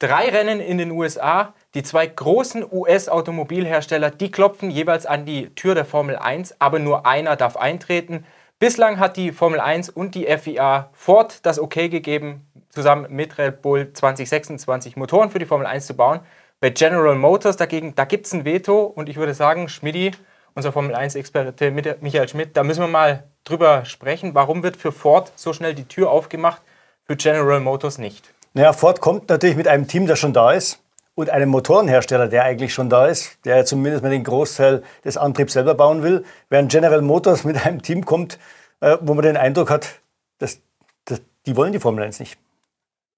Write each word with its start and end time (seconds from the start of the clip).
Drei 0.00 0.28
Rennen 0.28 0.60
in 0.60 0.78
den 0.78 0.92
USA, 0.92 1.54
die 1.74 1.82
zwei 1.82 2.06
großen 2.06 2.64
US-Automobilhersteller, 2.70 4.12
die 4.12 4.30
klopfen 4.30 4.70
jeweils 4.70 5.06
an 5.06 5.26
die 5.26 5.52
Tür 5.56 5.74
der 5.74 5.84
Formel 5.84 6.14
1, 6.14 6.60
aber 6.60 6.78
nur 6.78 7.04
einer 7.04 7.34
darf 7.34 7.56
eintreten. 7.56 8.24
Bislang 8.60 9.00
hat 9.00 9.16
die 9.16 9.32
Formel 9.32 9.58
1 9.58 9.88
und 9.88 10.14
die 10.14 10.26
FIA 10.26 10.90
Ford 10.92 11.44
das 11.44 11.58
Okay 11.58 11.88
gegeben, 11.88 12.46
zusammen 12.68 13.06
mit 13.10 13.38
Red 13.38 13.60
Bull 13.60 13.92
2026 13.92 14.96
Motoren 14.96 15.30
für 15.30 15.40
die 15.40 15.46
Formel 15.46 15.66
1 15.66 15.88
zu 15.88 15.94
bauen. 15.94 16.20
Bei 16.60 16.70
General 16.70 17.16
Motors 17.16 17.56
dagegen, 17.56 17.96
da 17.96 18.04
gibt 18.04 18.26
es 18.26 18.32
ein 18.32 18.44
Veto 18.44 18.84
und 18.84 19.08
ich 19.08 19.16
würde 19.16 19.34
sagen, 19.34 19.68
Schmidti, 19.68 20.12
unser 20.54 20.70
Formel 20.70 20.94
1-Experte 20.94 21.72
Michael 21.72 22.28
Schmidt, 22.28 22.56
da 22.56 22.62
müssen 22.62 22.82
wir 22.82 22.88
mal 22.88 23.24
drüber 23.42 23.84
sprechen. 23.84 24.36
Warum 24.36 24.62
wird 24.62 24.76
für 24.76 24.92
Ford 24.92 25.32
so 25.34 25.52
schnell 25.52 25.74
die 25.74 25.86
Tür 25.86 26.10
aufgemacht, 26.10 26.62
für 27.04 27.16
General 27.16 27.58
Motors 27.58 27.98
nicht? 27.98 28.32
Naja, 28.54 28.72
Ford 28.72 29.00
kommt 29.00 29.28
natürlich 29.28 29.56
mit 29.56 29.68
einem 29.68 29.86
Team, 29.86 30.06
das 30.06 30.18
schon 30.18 30.32
da 30.32 30.52
ist 30.52 30.80
und 31.14 31.30
einem 31.30 31.48
Motorenhersteller, 31.48 32.28
der 32.28 32.44
eigentlich 32.44 32.72
schon 32.72 32.88
da 32.88 33.06
ist, 33.06 33.44
der 33.44 33.64
zumindest 33.64 34.04
mal 34.04 34.10
den 34.10 34.24
Großteil 34.24 34.82
des 35.04 35.16
Antriebs 35.16 35.52
selber 35.52 35.74
bauen 35.74 36.02
will, 36.02 36.24
während 36.48 36.70
General 36.70 37.02
Motors 37.02 37.44
mit 37.44 37.66
einem 37.66 37.82
Team 37.82 38.04
kommt, 38.04 38.38
äh, 38.80 38.96
wo 39.00 39.14
man 39.14 39.24
den 39.24 39.36
Eindruck 39.36 39.68
hat, 39.70 40.00
dass, 40.38 40.60
dass 41.04 41.20
die 41.46 41.56
wollen 41.56 41.72
die 41.72 41.80
Formel 41.80 42.04
1 42.04 42.20
nicht. 42.20 42.38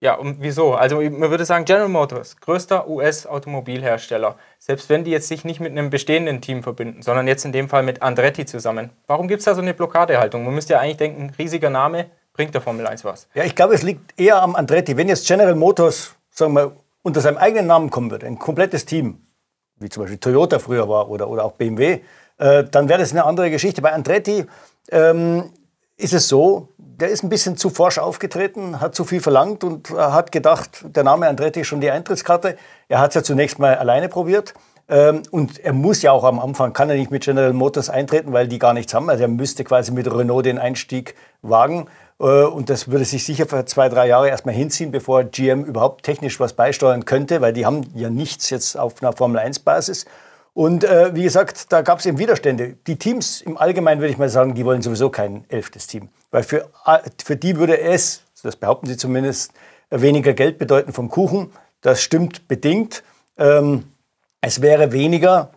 Ja, 0.03 0.15
und 0.15 0.41
wieso? 0.41 0.73
Also 0.73 1.03
man 1.03 1.31
würde 1.31 1.45
sagen, 1.45 1.67
General 1.67 1.91
Motors, 1.91 2.39
größter 2.39 2.89
US-Automobilhersteller, 2.89 4.37
selbst 4.59 4.89
wenn 4.89 5.05
die 5.05 5.11
jetzt 5.11 5.29
sich 5.29 5.45
nicht 5.45 5.61
mit 5.61 5.73
einem 5.73 5.91
bestehenden 5.91 6.41
Team 6.41 6.63
verbinden, 6.63 7.03
sondern 7.03 7.29
jetzt 7.29 7.45
in 7.45 7.53
dem 7.53 7.69
Fall 7.69 7.83
mit 7.83 8.01
Andretti 8.01 8.47
zusammen. 8.47 8.89
Warum 9.07 9.29
gibt 9.29 9.41
es 9.41 9.45
da 9.45 9.55
so 9.55 9.61
eine 9.61 9.75
Blockadehaltung? 9.75 10.43
Man 10.43 10.55
müsste 10.55 10.73
ja 10.73 10.81
eigentlich 10.81 10.97
denken, 10.97 11.35
riesiger 11.39 11.69
Name, 11.69 12.07
bringt 12.33 12.55
der 12.55 12.61
Formel 12.61 12.87
1 12.87 13.05
was? 13.05 13.29
Ja, 13.35 13.45
ich 13.45 13.55
glaube, 13.55 13.75
es 13.75 13.83
liegt 13.83 14.19
eher 14.19 14.43
am 14.43 14.55
Andretti. 14.55 14.97
Wenn 14.97 15.09
jetzt 15.09 15.27
General 15.27 15.55
Motors, 15.55 16.15
sagen 16.31 16.55
wir, 16.55 16.77
unter 17.03 17.21
seinem 17.21 17.39
eigenen 17.39 17.67
Namen 17.67 17.91
kommen 17.91 18.11
würde, 18.11 18.27
ein 18.27 18.39
komplettes 18.39 18.85
Team, 18.85 19.27
wie 19.79 19.89
zum 19.89 20.03
Beispiel 20.03 20.19
Toyota 20.19 20.59
früher 20.59 20.89
war 20.89 21.11
oder, 21.11 21.29
oder 21.29 21.45
auch 21.45 21.53
BMW, 21.53 22.01
äh, 22.39 22.65
dann 22.65 22.89
wäre 22.89 23.01
das 23.01 23.13
eine 23.13 23.25
andere 23.25 23.51
Geschichte. 23.51 23.83
Bei 23.83 23.93
Andretti 23.93 24.47
ähm, 24.91 25.51
ist 25.97 26.13
es 26.13 26.29
so, 26.29 26.69
der 26.79 27.09
ist 27.09 27.23
ein 27.23 27.31
bisschen 27.31 27.57
zu 27.57 27.71
forsch 27.71 27.99
aufgetreten, 27.99 28.81
hat 28.81 28.95
zu 28.95 29.05
viel 29.05 29.21
verlangt 29.21 29.65
und 29.65 29.91
hat 29.91 30.33
gedacht, 30.33 30.85
der 30.85 31.03
Name 31.03 31.29
Andretti 31.29 31.61
ist 31.61 31.67
schon 31.67 31.81
die 31.81 31.91
Eintrittskarte. 31.91 32.57
Er 32.89 32.99
hat 33.01 33.11
es 33.11 33.15
ja 33.15 33.23
zunächst 33.23 33.59
mal 33.59 33.75
alleine 33.77 34.09
probiert. 34.09 34.55
Ähm, 34.91 35.23
und 35.31 35.59
er 35.61 35.73
muss 35.73 36.03
ja 36.03 36.13
auch 36.13 36.25
am 36.25 36.41
Anfang, 36.41 36.73
kann 36.73 36.91
er 36.91 36.97
nicht 36.97 37.11
mit 37.11 37.23
General 37.23 37.53
Motors 37.53 37.89
eintreten, 37.89 38.33
weil 38.33 38.49
die 38.49 38.59
gar 38.59 38.75
nichts 38.75 38.93
haben. 38.93 39.09
Also 39.09 39.23
er 39.23 39.29
müsste 39.29 39.65
quasi 39.65 39.93
mit 39.93 40.13
Renault 40.13 40.45
den 40.45 40.59
Einstieg 40.59 41.15
wagen. 41.43 41.87
Äh, 42.21 42.45
und 42.45 42.71
das 42.71 42.89
würde 42.89 43.05
sich 43.05 43.25
sicher 43.25 43.47
für 43.47 43.65
zwei, 43.65 43.89
drei 43.89 44.07
Jahre 44.07 44.29
erstmal 44.29 44.55
hinziehen, 44.55 44.91
bevor 44.91 45.25
GM 45.25 45.65
überhaupt 45.65 46.05
technisch 46.05 46.39
was 46.39 46.53
beisteuern 46.53 47.05
könnte, 47.05 47.41
weil 47.41 47.53
die 47.53 47.67
haben 47.67 47.87
ja 47.95 48.11
nichts 48.11 48.51
jetzt 48.51 48.79
auf 48.79 49.03
einer 49.03 49.13
Formel-1-Basis. 49.13 50.05
Und 50.53 50.85
äh, 50.85 51.15
wie 51.15 51.23
gesagt, 51.23 51.73
da 51.73 51.83
gab 51.83 52.01
es 52.01 52.07
eben 52.07 52.19
Widerstände. 52.19 52.77
Die 52.87 52.97
Teams 52.97 53.41
im 53.41 53.57
Allgemeinen 53.57 54.01
würde 54.01 54.13
ich 54.13 54.19
mal 54.19 54.29
sagen, 54.29 54.55
die 54.55 54.65
wollen 54.65 54.83
sowieso 54.83 55.09
kein 55.09 55.45
elftes 55.49 55.87
Team. 55.87 56.09
Weil 56.31 56.43
für, 56.43 56.69
für 57.25 57.37
die 57.37 57.57
würde 57.57 57.81
es, 57.81 58.23
das 58.43 58.57
behaupten 58.57 58.87
sie 58.87 58.97
zumindest, 58.97 59.53
weniger 59.91 60.35
Geld 60.35 60.59
bedeuten 60.59 60.93
vom 60.93 61.09
Kuchen. 61.09 61.53
Das 61.81 62.03
stimmt 62.03 62.47
bedingt. 62.47 63.03
Ähm, 63.39 63.85
es 64.41 64.61
wäre 64.63 64.93
weniger, 64.93 65.51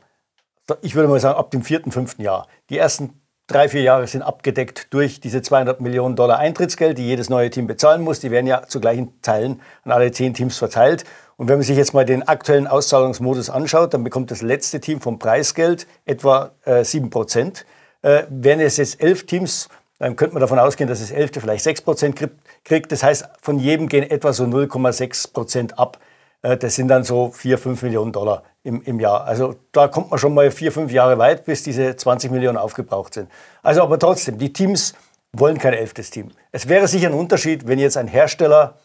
ich 0.82 0.96
würde 0.96 1.08
mal 1.08 1.20
sagen, 1.20 1.38
ab 1.38 1.52
dem 1.52 1.64
vierten, 1.64 1.92
fünften 1.92 2.22
Jahr. 2.22 2.48
Die 2.70 2.78
ersten 2.78 3.22
drei, 3.48 3.70
vier 3.70 3.82
Jahre 3.82 4.08
sind 4.08 4.22
abgedeckt 4.22 4.88
durch 4.94 5.20
diese 5.20 5.42
200 5.42 5.82
Millionen 5.82 6.16
Dollar 6.16 6.40
Eintrittsgeld, 6.40 6.98
die 6.98 7.06
jedes 7.06 7.30
neue 7.30 7.50
Team 7.50 7.68
bezahlen 7.68 8.02
muss. 8.02 8.20
Die 8.20 8.32
werden 8.32 8.48
ja 8.48 8.68
zu 8.68 8.80
gleichen 8.80 9.22
Teilen 9.22 9.62
an 9.84 9.92
alle 9.92 10.12
zehn 10.12 10.34
Teams 10.34 10.58
verteilt. 10.58 11.04
Und 11.36 11.50
wenn 11.50 11.58
man 11.58 11.64
sich 11.64 11.78
jetzt 11.78 11.94
mal 11.94 12.06
den 12.06 12.28
aktuellen 12.28 12.68
Auszahlungsmodus 12.68 13.50
anschaut, 13.50 13.94
dann 13.94 14.04
bekommt 14.04 14.32
das 14.32 14.42
letzte 14.42 14.80
Team 14.80 15.02
vom 15.02 15.20
Preisgeld 15.20 15.88
etwa 16.06 16.52
äh, 16.64 16.84
7 16.84 17.10
Prozent. 17.10 17.66
Äh, 18.02 18.24
wären 18.30 18.60
es 18.60 18.78
jetzt 18.78 19.02
elf 19.02 19.26
Teams, 19.26 19.70
dann 20.00 20.16
könnte 20.16 20.34
man 20.34 20.42
davon 20.42 20.60
ausgehen, 20.60 20.90
dass 20.90 21.00
das 21.00 21.12
elfte 21.12 21.42
vielleicht 21.42 21.64
6 21.64 21.82
Prozent 21.82 22.20
kriegt. 22.64 22.92
Das 22.92 23.04
heißt, 23.04 23.28
von 23.42 23.60
jedem 23.60 23.88
gehen 23.88 24.10
etwa 24.10 24.34
so 24.34 24.44
0,6 24.44 25.34
Prozent 25.34 25.80
ab. 25.80 26.00
Äh, 26.42 26.58
das 26.58 26.76
sind 26.76 26.88
dann 26.88 27.04
so 27.04 27.32
4, 27.32 27.58
5 27.58 27.82
Millionen 27.82 28.12
Dollar 28.12 28.44
im, 28.64 28.82
im 28.82 29.00
Jahr. 29.00 29.26
Also 29.26 29.56
da 29.72 29.88
kommt 29.88 30.10
man 30.10 30.20
schon 30.20 30.34
mal 30.34 30.50
vier, 30.52 30.72
fünf 30.72 30.92
Jahre 30.92 31.18
weit, 31.18 31.46
bis 31.46 31.64
diese 31.64 31.96
20 31.96 32.32
Millionen 32.32 32.58
aufgebraucht 32.58 33.14
sind. 33.14 33.30
Also 33.62 33.84
aber 33.84 34.00
trotzdem, 34.00 34.38
die 34.38 34.54
Teams 34.54 34.94
wollen 35.34 35.58
kein 35.58 35.74
elftes 35.74 36.10
Team. 36.10 36.32
Es 36.52 36.68
wäre 36.68 36.88
sicher 36.88 37.08
ein 37.08 37.14
Unterschied, 37.14 37.68
wenn 37.68 37.80
jetzt 37.80 37.98
ein 37.98 38.08
Hersteller, 38.08 38.76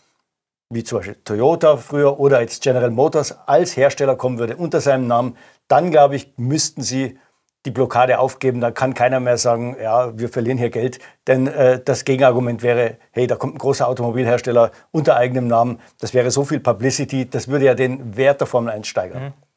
wie 0.71 0.83
zum 0.83 0.99
Beispiel 0.99 1.17
Toyota 1.25 1.77
früher 1.77 2.19
oder 2.19 2.41
jetzt 2.41 2.63
General 2.63 2.91
Motors, 2.91 3.37
als 3.47 3.77
Hersteller 3.77 4.17
kommen 4.17 4.39
würde 4.39 4.57
unter 4.57 4.81
seinem 4.81 5.07
Namen, 5.07 5.37
dann 5.69 5.91
glaube 5.91 6.17
ich, 6.17 6.33
müssten 6.37 6.83
sie 6.83 7.19
die 7.67 7.71
Blockade 7.71 8.19
aufgeben, 8.19 8.61
dann 8.61 8.73
kann 8.73 8.95
keiner 8.95 9.21
mehr 9.21 9.37
sagen, 9.37 9.77
ja, 9.83 10.17
wir 10.17 10.29
verlieren 10.29 10.59
hier 10.59 10.71
Geld. 10.71 11.01
Denn 11.27 11.47
äh, 11.49 11.83
das 11.85 12.05
Gegenargument 12.05 12.63
wäre, 12.63 12.97
hey, 13.11 13.27
da 13.27 13.37
kommt 13.37 13.57
ein 13.57 13.59
großer 13.59 13.87
Automobilhersteller 13.87 14.71
unter 14.91 15.17
eigenem 15.17 15.49
Namen, 15.49 15.81
das 16.01 16.15
wäre 16.15 16.31
so 16.31 16.45
viel 16.45 16.61
Publicity, 16.61 17.29
das 17.29 17.49
würde 17.49 17.67
ja 17.67 17.75
den 17.75 18.17
Wert 18.17 18.41
der 18.41 18.47
Formel 18.47 18.73
1 18.73 18.87
steigern. 18.87 19.23
Mhm. 19.25 19.48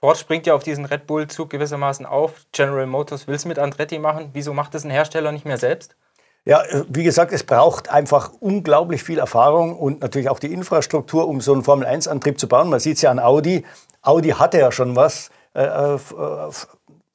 Ford 0.00 0.16
springt 0.16 0.46
ja 0.46 0.54
auf 0.54 0.62
diesen 0.62 0.86
Red 0.86 1.06
Bull-Zug 1.06 1.50
gewissermaßen 1.50 2.06
auf. 2.06 2.46
General 2.52 2.86
Motors 2.86 3.26
will 3.26 3.34
es 3.34 3.44
mit 3.44 3.58
Andretti 3.58 3.98
machen. 3.98 4.30
Wieso 4.32 4.54
macht 4.54 4.74
es 4.74 4.84
ein 4.84 4.90
Hersteller 4.90 5.30
nicht 5.30 5.44
mehr 5.44 5.58
selbst? 5.58 5.94
Ja, 6.46 6.62
äh, 6.62 6.84
wie 6.88 7.04
gesagt, 7.04 7.32
es 7.32 7.44
braucht 7.44 7.90
einfach 7.90 8.32
unglaublich 8.40 9.02
viel 9.02 9.18
Erfahrung 9.18 9.78
und 9.78 10.00
natürlich 10.00 10.30
auch 10.30 10.38
die 10.38 10.52
Infrastruktur, 10.52 11.28
um 11.28 11.42
so 11.42 11.52
einen 11.52 11.64
Formel-1-Antrieb 11.64 12.40
zu 12.40 12.48
bauen. 12.48 12.70
Man 12.70 12.80
sieht 12.80 12.96
es 12.96 13.02
ja 13.02 13.10
an 13.10 13.18
Audi. 13.18 13.64
Audi 14.00 14.30
hatte 14.30 14.58
ja 14.58 14.72
schon 14.72 14.96
was 14.96 15.30
äh, 15.54 15.64
äh, 15.64 15.98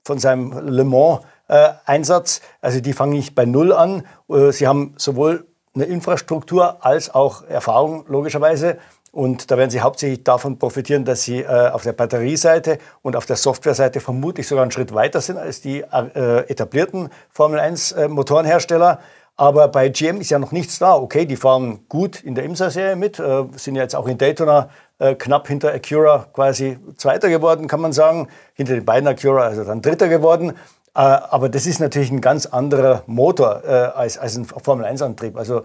von 0.04 0.20
seinem 0.20 0.52
Le 0.68 0.84
Mans-Einsatz. 0.84 2.42
also 2.62 2.80
die 2.82 2.94
fangen 2.94 3.14
nicht 3.14 3.34
bei 3.34 3.46
Null 3.46 3.74
an. 3.74 4.06
sie 4.52 4.68
haben 4.68 4.94
sowohl 4.98 5.48
eine 5.74 5.86
Infrastruktur 5.86 6.86
als 6.86 7.14
auch 7.14 7.44
Erfahrung, 7.48 8.06
logischerweise. 8.08 8.78
Und 9.16 9.50
da 9.50 9.58
werden 9.58 9.70
Sie 9.70 9.80
hauptsächlich 9.80 10.26
davon 10.26 10.60
profitieren, 10.60 11.06
dass 11.06 11.24
Sie 11.24 11.40
äh, 11.40 11.70
auf 11.70 11.84
der 11.84 11.94
Batterieseite 11.94 12.80
und 13.02 13.16
auf 13.16 13.26
der 13.26 13.38
Softwareseite 13.38 14.02
vermutlich 14.02 14.46
sogar 14.46 14.64
einen 14.64 14.72
Schritt 14.72 14.94
weiter 14.94 15.22
sind 15.22 15.38
als 15.38 15.62
die 15.62 15.86
äh, 15.90 16.40
etablierten 16.50 17.08
Formel 17.32 17.58
1 17.58 17.94
äh, 17.94 18.08
Motorenhersteller. 18.10 19.00
Aber 19.38 19.70
bei 19.70 19.88
GM 19.88 20.20
ist 20.20 20.32
ja 20.32 20.38
noch 20.38 20.52
nichts 20.52 20.80
da. 20.80 20.96
Okay, 20.96 21.26
die 21.26 21.38
fahren 21.38 21.86
gut 21.88 22.24
in 22.24 22.36
der 22.36 22.44
IMSA-Serie 22.44 22.98
mit, 22.98 23.18
äh, 23.18 23.46
sind 23.56 23.76
ja 23.76 23.84
jetzt 23.84 23.96
auch 23.96 24.08
in 24.10 24.18
Daytona 24.18 24.70
äh, 25.00 25.16
knapp 25.16 25.48
hinter 25.48 25.74
Acura 25.74 26.28
quasi 26.34 26.78
Zweiter 26.98 27.30
geworden, 27.30 27.70
kann 27.70 27.80
man 27.80 27.94
sagen. 27.94 28.28
Hinter 28.54 28.74
den 28.74 28.84
beiden 28.84 29.08
Acura, 29.08 29.44
also 29.44 29.64
dann 29.64 29.82
Dritter 29.82 30.10
geworden. 30.10 30.50
Äh, 30.94 31.00
aber 31.00 31.48
das 31.48 31.66
ist 31.68 31.80
natürlich 31.80 32.12
ein 32.12 32.20
ganz 32.20 32.48
anderer 32.48 33.04
Motor 33.06 33.64
als, 33.96 34.18
als 34.18 34.36
ein 34.36 34.44
Formel-1-Antrieb. 34.44 35.38
Also 35.38 35.64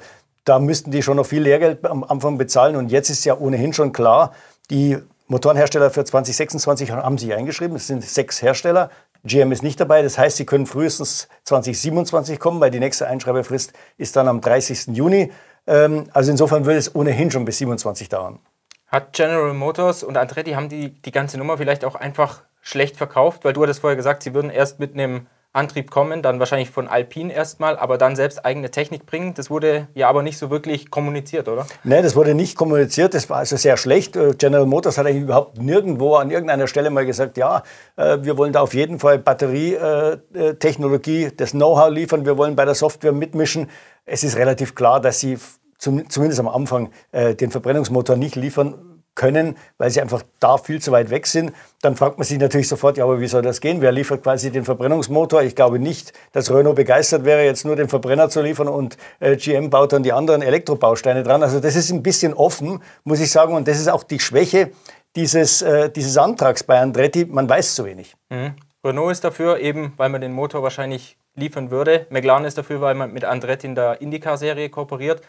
da 0.51 0.59
müssten 0.59 0.91
die 0.91 1.01
schon 1.05 1.17
noch 1.17 1.27
viel 1.27 1.43
Lehrgeld 1.43 1.85
am 1.85 2.03
Anfang 2.03 2.37
bezahlen. 2.37 2.75
Und 2.75 2.91
jetzt 2.91 3.09
ist 3.09 3.25
ja 3.25 3.39
ohnehin 3.39 3.73
schon 3.73 3.93
klar, 3.93 4.33
die 4.69 4.99
Motorenhersteller 5.29 5.91
für 5.91 6.05
2026 6.05 6.91
haben 6.91 7.19
sich 7.19 7.33
eingeschrieben. 7.33 7.77
Es 7.77 7.87
sind 7.87 8.05
sechs 8.05 8.43
Hersteller. 8.43 8.91
GM 9.23 9.53
ist 9.53 9.63
nicht 9.63 9.79
dabei. 9.79 10.03
Das 10.03 10.19
heißt, 10.19 10.39
sie 10.39 10.47
können 10.47 10.67
frühestens 10.67 11.29
2027 11.45 12.41
kommen, 12.41 12.61
weil 12.61 12.73
die 12.73 12.81
nächste 12.81 13.07
Einschreibefrist 13.07 13.75
ist 13.97 14.17
dann 14.17 14.27
am 14.27 14.41
30. 14.41 14.89
Juni. 14.89 15.31
Ähm, 15.69 16.09
also 16.13 16.33
insofern 16.33 16.65
würde 16.65 16.81
es 16.81 16.97
ohnehin 16.97 17.31
schon 17.31 17.45
bis 17.45 17.59
27 17.59 18.09
dauern. 18.09 18.41
Hat 18.89 19.13
General 19.13 19.55
Motors 19.55 20.03
und 20.03 20.17
Andretti 20.17 20.51
haben 20.55 20.69
die 20.69 21.01
die 21.01 21.13
ganze 21.13 21.39
Nummer 21.39 21.59
vielleicht 21.59 21.85
auch 21.85 21.95
einfach 21.95 22.43
schlecht 22.61 22.97
verkauft? 22.97 23.45
Weil 23.45 23.53
du 23.53 23.63
hattest 23.63 23.83
vorher 23.83 23.97
gesagt, 23.97 24.25
sie 24.25 24.35
würden 24.35 24.51
erst 24.51 24.81
mit 24.81 24.95
einem 24.95 25.29
Antrieb 25.53 25.91
kommen, 25.91 26.23
dann 26.23 26.39
wahrscheinlich 26.39 26.71
von 26.71 26.87
Alpine 26.87 27.33
erstmal, 27.33 27.77
aber 27.77 27.99
dann 27.99 28.15
selbst 28.15 28.45
eigene 28.45 28.71
Technik 28.71 29.05
bringen. 29.05 29.35
Das 29.35 29.51
wurde 29.51 29.89
ja 29.95 30.09
aber 30.09 30.23
nicht 30.23 30.39
so 30.39 30.49
wirklich 30.49 30.93
kommuniziert, 30.93 31.49
oder? 31.49 31.67
Nein, 31.83 32.05
das 32.05 32.15
wurde 32.15 32.35
nicht 32.35 32.57
kommuniziert. 32.57 33.15
Das 33.15 33.29
war 33.29 33.39
also 33.39 33.57
sehr 33.57 33.77
schlecht. 33.77 34.15
Äh, 34.15 34.35
General 34.39 34.67
Motors 34.67 34.97
hat 34.97 35.07
eigentlich 35.07 35.25
überhaupt 35.25 35.61
nirgendwo 35.61 36.15
an 36.15 36.31
irgendeiner 36.31 36.69
Stelle 36.69 36.91
mal 36.91 37.05
gesagt, 37.05 37.37
ja, 37.37 37.65
äh, 37.97 38.19
wir 38.23 38.39
wollen 38.39 38.53
da 38.53 38.61
auf 38.61 38.75
jeden 38.75 39.01
Fall 39.01 39.19
Batterietechnologie, 39.19 41.25
äh, 41.25 41.33
das 41.37 41.51
Know-how 41.51 41.91
liefern, 41.91 42.25
wir 42.25 42.39
wollen 42.39 42.55
bei 42.55 42.65
der 42.65 42.77
Software 42.77 43.11
mitmischen. 43.11 43.69
Es 44.05 44.23
ist 44.23 44.37
relativ 44.37 44.77
klar, 44.77 45.01
dass 45.01 45.19
sie 45.19 45.37
zumindest 45.79 46.39
am 46.39 46.47
Anfang 46.49 46.91
den 47.13 47.51
Verbrennungsmotor 47.51 48.17
nicht 48.17 48.37
liefern 48.37 48.90
können, 49.21 49.59
weil 49.77 49.91
sie 49.91 50.01
einfach 50.01 50.23
da 50.41 50.57
viel 50.57 50.81
zu 50.81 50.93
weit 50.93 51.11
weg 51.11 51.27
sind. 51.27 51.53
Dann 51.83 51.95
fragt 51.95 52.17
man 52.17 52.27
sich 52.27 52.39
natürlich 52.39 52.69
sofort, 52.69 52.97
ja, 52.97 53.05
aber 53.05 53.21
wie 53.21 53.27
soll 53.27 53.43
das 53.43 53.61
gehen? 53.61 53.83
Wer 53.83 53.93
liefert 53.93 54.23
quasi 54.23 54.51
den 54.51 54.65
Verbrennungsmotor? 54.65 55.43
Ich 55.43 55.55
glaube 55.55 55.79
nicht, 55.79 56.15
dass 56.33 56.51
Renault 56.51 56.77
begeistert 56.77 57.27
wäre, 57.27 57.45
jetzt 57.45 57.67
nur 57.67 57.77
den 57.77 57.91
Verbrenner 57.91 58.31
zu 58.31 58.41
liefern 58.41 58.69
und 58.69 58.97
äh, 59.21 59.37
GM 59.37 59.69
baut 59.69 59.93
dann 59.93 60.03
die 60.03 60.15
anderen 60.15 60.41
Elektrobausteine 60.41 61.23
dran. 61.23 61.43
Also 61.43 61.61
das 61.61 61.77
ist 61.77 61.91
ein 61.91 62.03
bisschen 62.03 62.33
offen, 62.33 62.83
muss 63.05 63.21
ich 63.21 63.31
sagen. 63.31 63.53
Und 63.53 63.69
das 63.69 63.79
ist 63.79 63.89
auch 63.89 64.05
die 64.05 64.21
Schwäche 64.21 64.71
dieses, 65.17 65.61
äh, 65.61 65.91
dieses 65.91 66.17
Antrags 66.17 66.65
bei 66.65 66.81
Andretti. 66.81 67.27
Man 67.27 67.47
weiß 67.47 67.75
zu 67.75 67.85
wenig. 67.85 68.17
Mhm. 68.31 68.55
Renault 68.83 69.13
ist 69.13 69.23
dafür, 69.23 69.59
eben 69.59 69.93
weil 69.99 70.09
man 70.09 70.23
den 70.23 70.33
Motor 70.33 70.63
wahrscheinlich 70.63 71.19
liefern 71.35 71.71
würde. 71.71 72.07
McLaren 72.09 72.47
ist 72.47 72.57
dafür, 72.57 72.81
weil 72.81 72.95
man 72.95 73.13
mit 73.13 73.25
Andretti 73.25 73.67
in 73.67 73.75
der 73.75 74.01
IndyCar-Serie 74.01 74.71
kooperiert. 74.71 75.21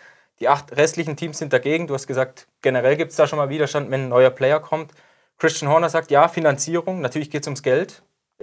Die 0.42 0.50
acht 0.50 0.76
restlichen 0.76 1.16
Teams 1.16 1.38
sind 1.38 1.54
dagegen. 1.54 1.86
Du 1.86 1.94
hast 1.94 2.08
gesagt, 2.08 2.48
generell 2.64 2.98
gibt 2.98 3.12
es 3.12 3.18
da 3.18 3.28
schon 3.28 3.38
mal 3.38 3.50
Widerstand, 3.50 3.92
wenn 3.92 4.06
ein 4.06 4.10
neuer 4.10 4.32
Player 4.32 4.60
kommt. 4.60 4.92
Christian 5.38 5.72
Horner 5.72 5.90
sagt, 5.90 6.10
ja, 6.10 6.28
Finanzierung, 6.28 7.00
natürlich 7.00 7.30
geht 7.30 7.44
es 7.44 7.48
ums 7.48 7.62
Geld, 7.62 8.02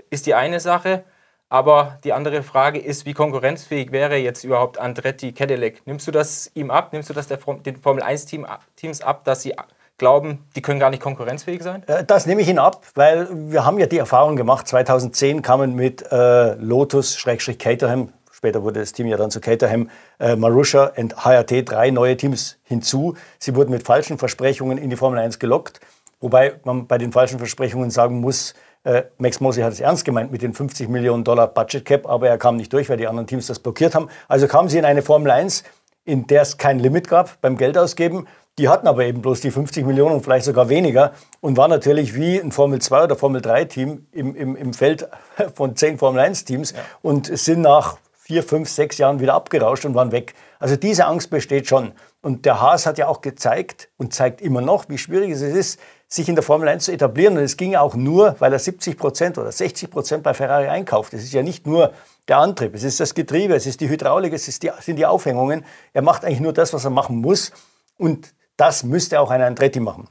ist 0.08 0.26
die 0.26 0.34
eine 0.34 0.60
Sache. 0.60 1.04
Aber 1.48 1.98
die 2.04 2.12
andere 2.12 2.42
Frage 2.42 2.78
ist, 2.78 3.04
wie 3.04 3.14
konkurrenzfähig 3.14 3.90
wäre 3.90 4.16
jetzt 4.16 4.44
überhaupt 4.44 4.78
Andretti 4.78 5.32
Cadillac? 5.32 5.86
Nimmst 5.86 6.06
du 6.06 6.12
das 6.12 6.50
ihm 6.54 6.70
ab? 6.70 6.92
Nimmst 6.92 7.10
du 7.10 7.14
das 7.14 7.26
der, 7.26 7.38
den 7.38 7.76
Formel 7.76 8.04
1-Teams 8.04 9.00
ab, 9.00 9.24
dass 9.24 9.42
sie 9.42 9.54
glauben, 9.98 10.44
die 10.54 10.62
können 10.62 10.78
gar 10.78 10.90
nicht 10.90 11.02
konkurrenzfähig 11.02 11.62
sein? 11.62 11.82
Äh, 11.88 12.04
das 12.04 12.26
nehme 12.26 12.40
ich 12.40 12.48
Ihnen 12.48 12.60
ab, 12.60 12.82
weil 12.94 13.28
wir 13.50 13.64
haben 13.64 13.78
ja 13.78 13.86
die 13.86 13.98
Erfahrung 13.98 14.36
gemacht, 14.36 14.68
2010 14.68 15.42
kamen 15.42 15.74
mit 15.74 16.04
äh, 16.12 16.54
Lotus-Caterham, 16.54 18.12
später 18.38 18.62
wurde 18.62 18.79
das 18.79 18.93
Team 18.93 19.08
ja 19.08 19.17
dann 19.17 19.32
zu 19.32 19.40
Caterham, 19.40 19.90
äh, 20.20 20.37
Marusha 20.37 20.93
und 20.96 21.25
HRT 21.25 21.69
drei 21.69 21.90
neue 21.90 22.17
Teams 22.17 22.56
hinzu. 22.62 23.17
Sie 23.40 23.56
wurden 23.56 23.73
mit 23.73 23.85
falschen 23.85 24.17
Versprechungen 24.17 24.79
in 24.79 24.90
die 24.90 24.96
Formel 24.96 25.19
1 25.19 25.40
gelockt, 25.40 25.81
wobei 26.20 26.55
man 26.62 26.87
bei 26.87 26.99
den 26.99 27.11
falschen 27.11 27.38
Versprechungen 27.38 27.90
sagen 27.90 28.20
muss, 28.20 28.55
äh, 28.85 29.02
Max 29.19 29.40
Mosley 29.40 29.64
hat 29.64 29.73
es 29.73 29.81
ernst 29.81 30.05
gemeint 30.05 30.31
mit 30.31 30.43
den 30.43 30.55
50 30.55 30.88
Millionen 30.88 31.25
Dollar 31.25 31.49
Budget 31.49 31.85
Cap, 31.85 32.06
aber 32.06 32.29
er 32.29 32.38
kam 32.38 32.56
nicht 32.56 32.73
durch, 32.73 32.88
weil 32.88 32.96
die 32.96 33.08
anderen 33.08 33.26
Teams 33.26 33.49
das 33.49 33.58
blockiert 33.58 33.96
haben. 33.96 34.08
Also 34.29 34.46
kamen 34.46 34.69
sie 34.69 34.79
in 34.79 34.84
eine 34.84 35.02
Formel 35.02 35.32
1, 35.32 35.64
in 36.05 36.29
der 36.29 36.43
es 36.43 36.56
kein 36.58 36.79
Limit 36.79 37.08
gab 37.08 37.41
beim 37.41 37.56
Geldausgeben. 37.56 38.29
Die 38.56 38.69
hatten 38.69 38.87
aber 38.87 39.05
eben 39.05 39.20
bloß 39.20 39.41
die 39.41 39.50
50 39.50 39.84
Millionen 39.84 40.14
und 40.14 40.23
vielleicht 40.23 40.44
sogar 40.44 40.69
weniger 40.69 41.12
und 41.41 41.56
war 41.56 41.67
natürlich 41.67 42.14
wie 42.14 42.38
ein 42.38 42.52
Formel 42.52 42.81
2 42.81 43.05
oder 43.05 43.17
Formel 43.17 43.41
3 43.41 43.64
Team 43.64 44.06
im, 44.12 44.37
im, 44.37 44.55
im 44.55 44.73
Feld 44.75 45.08
von 45.56 45.75
zehn 45.75 45.99
Formel 45.99 46.20
1 46.20 46.44
Teams 46.44 46.70
ja. 46.70 46.79
und 47.02 47.26
sind 47.26 47.62
nach 47.62 47.99
vier, 48.28 48.42
fünf, 48.42 48.69
sechs 48.69 48.98
Jahren 48.98 49.20
wieder 49.20 49.32
abgerauscht 49.32 49.86
und 49.86 49.94
waren 49.94 50.12
weg. 50.12 50.34
Also 50.58 50.76
diese 50.76 51.06
Angst 51.06 51.30
besteht 51.30 51.66
schon. 51.66 51.92
Und 52.20 52.44
der 52.44 52.60
Haas 52.60 52.84
hat 52.84 52.98
ja 52.98 53.08
auch 53.08 53.22
gezeigt 53.22 53.88
und 53.96 54.12
zeigt 54.12 54.42
immer 54.42 54.60
noch, 54.60 54.90
wie 54.90 54.98
schwierig 54.98 55.30
es 55.30 55.40
ist, 55.40 55.80
sich 56.08 56.28
in 56.28 56.34
der 56.34 56.44
Formel 56.44 56.69
1 56.69 56.84
zu 56.84 56.92
etablieren. 56.92 57.38
Und 57.38 57.42
es 57.42 57.56
ging 57.56 57.75
auch 57.75 57.94
nur, 57.94 58.36
weil 58.38 58.52
er 58.52 58.58
70 58.58 58.98
Prozent 58.98 59.38
oder 59.38 59.50
60 59.50 59.90
Prozent 59.90 60.22
bei 60.25 60.34
Ferrari 60.34 60.69
einkauft. 60.69 61.14
Es 61.14 61.25
ist 61.25 61.32
ja 61.32 61.42
nicht 61.42 61.66
nur 61.66 61.94
der 62.28 62.36
Antrieb, 62.36 62.75
es 62.75 62.84
ist 62.84 63.00
das 63.00 63.14
Getriebe, 63.14 63.54
es 63.54 63.64
ist 63.64 63.80
die 63.80 63.88
Hydraulik, 63.88 64.34
es 64.34 64.58
die, 64.58 64.70
sind 64.81 64.96
die 64.96 65.06
Aufhängungen. 65.06 65.64
Er 65.94 66.02
macht 66.02 66.26
eigentlich 66.26 66.40
nur 66.40 66.52
das, 66.52 66.74
was 66.74 66.84
er 66.84 66.90
machen 66.90 67.22
muss. 67.22 67.52
Und 67.96 68.34
das 68.58 68.84
müsste 68.84 69.20
auch 69.20 69.31
ein 69.31 69.40
Andretti 69.40 69.81
machen. 69.81 70.06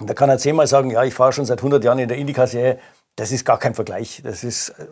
Und 0.00 0.08
da 0.08 0.14
kann 0.14 0.30
er 0.30 0.38
zehnmal 0.38 0.68
sagen, 0.68 0.92
ja, 0.92 1.02
ich 1.02 1.14
fahre 1.14 1.32
schon 1.32 1.46
seit 1.46 1.58
100 1.58 1.82
Jahren 1.82 1.98
in 1.98 2.06
der 2.06 2.16
Indycar-Serie. 2.16 2.78
Das 3.16 3.32
ist 3.32 3.44
gar 3.44 3.58
kein 3.58 3.74
Vergleich. 3.74 4.20
Das 4.22 4.44
ist 4.44 4.68
äh, 4.68 4.86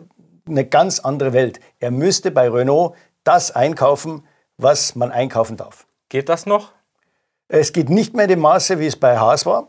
eine 0.47 0.65
ganz 0.65 0.99
andere 0.99 1.33
Welt. 1.33 1.59
Er 1.79 1.91
müsste 1.91 2.31
bei 2.31 2.49
Renault 2.49 2.95
das 3.23 3.51
einkaufen, 3.51 4.23
was 4.57 4.95
man 4.95 5.11
einkaufen 5.11 5.57
darf. 5.57 5.87
Geht 6.09 6.29
das 6.29 6.45
noch? 6.45 6.71
Es 7.47 7.73
geht 7.73 7.89
nicht 7.89 8.13
mehr 8.13 8.25
in 8.25 8.29
dem 8.29 8.39
Maße, 8.39 8.79
wie 8.79 8.87
es 8.87 8.95
bei 8.95 9.17
Haas 9.17 9.45
war 9.45 9.67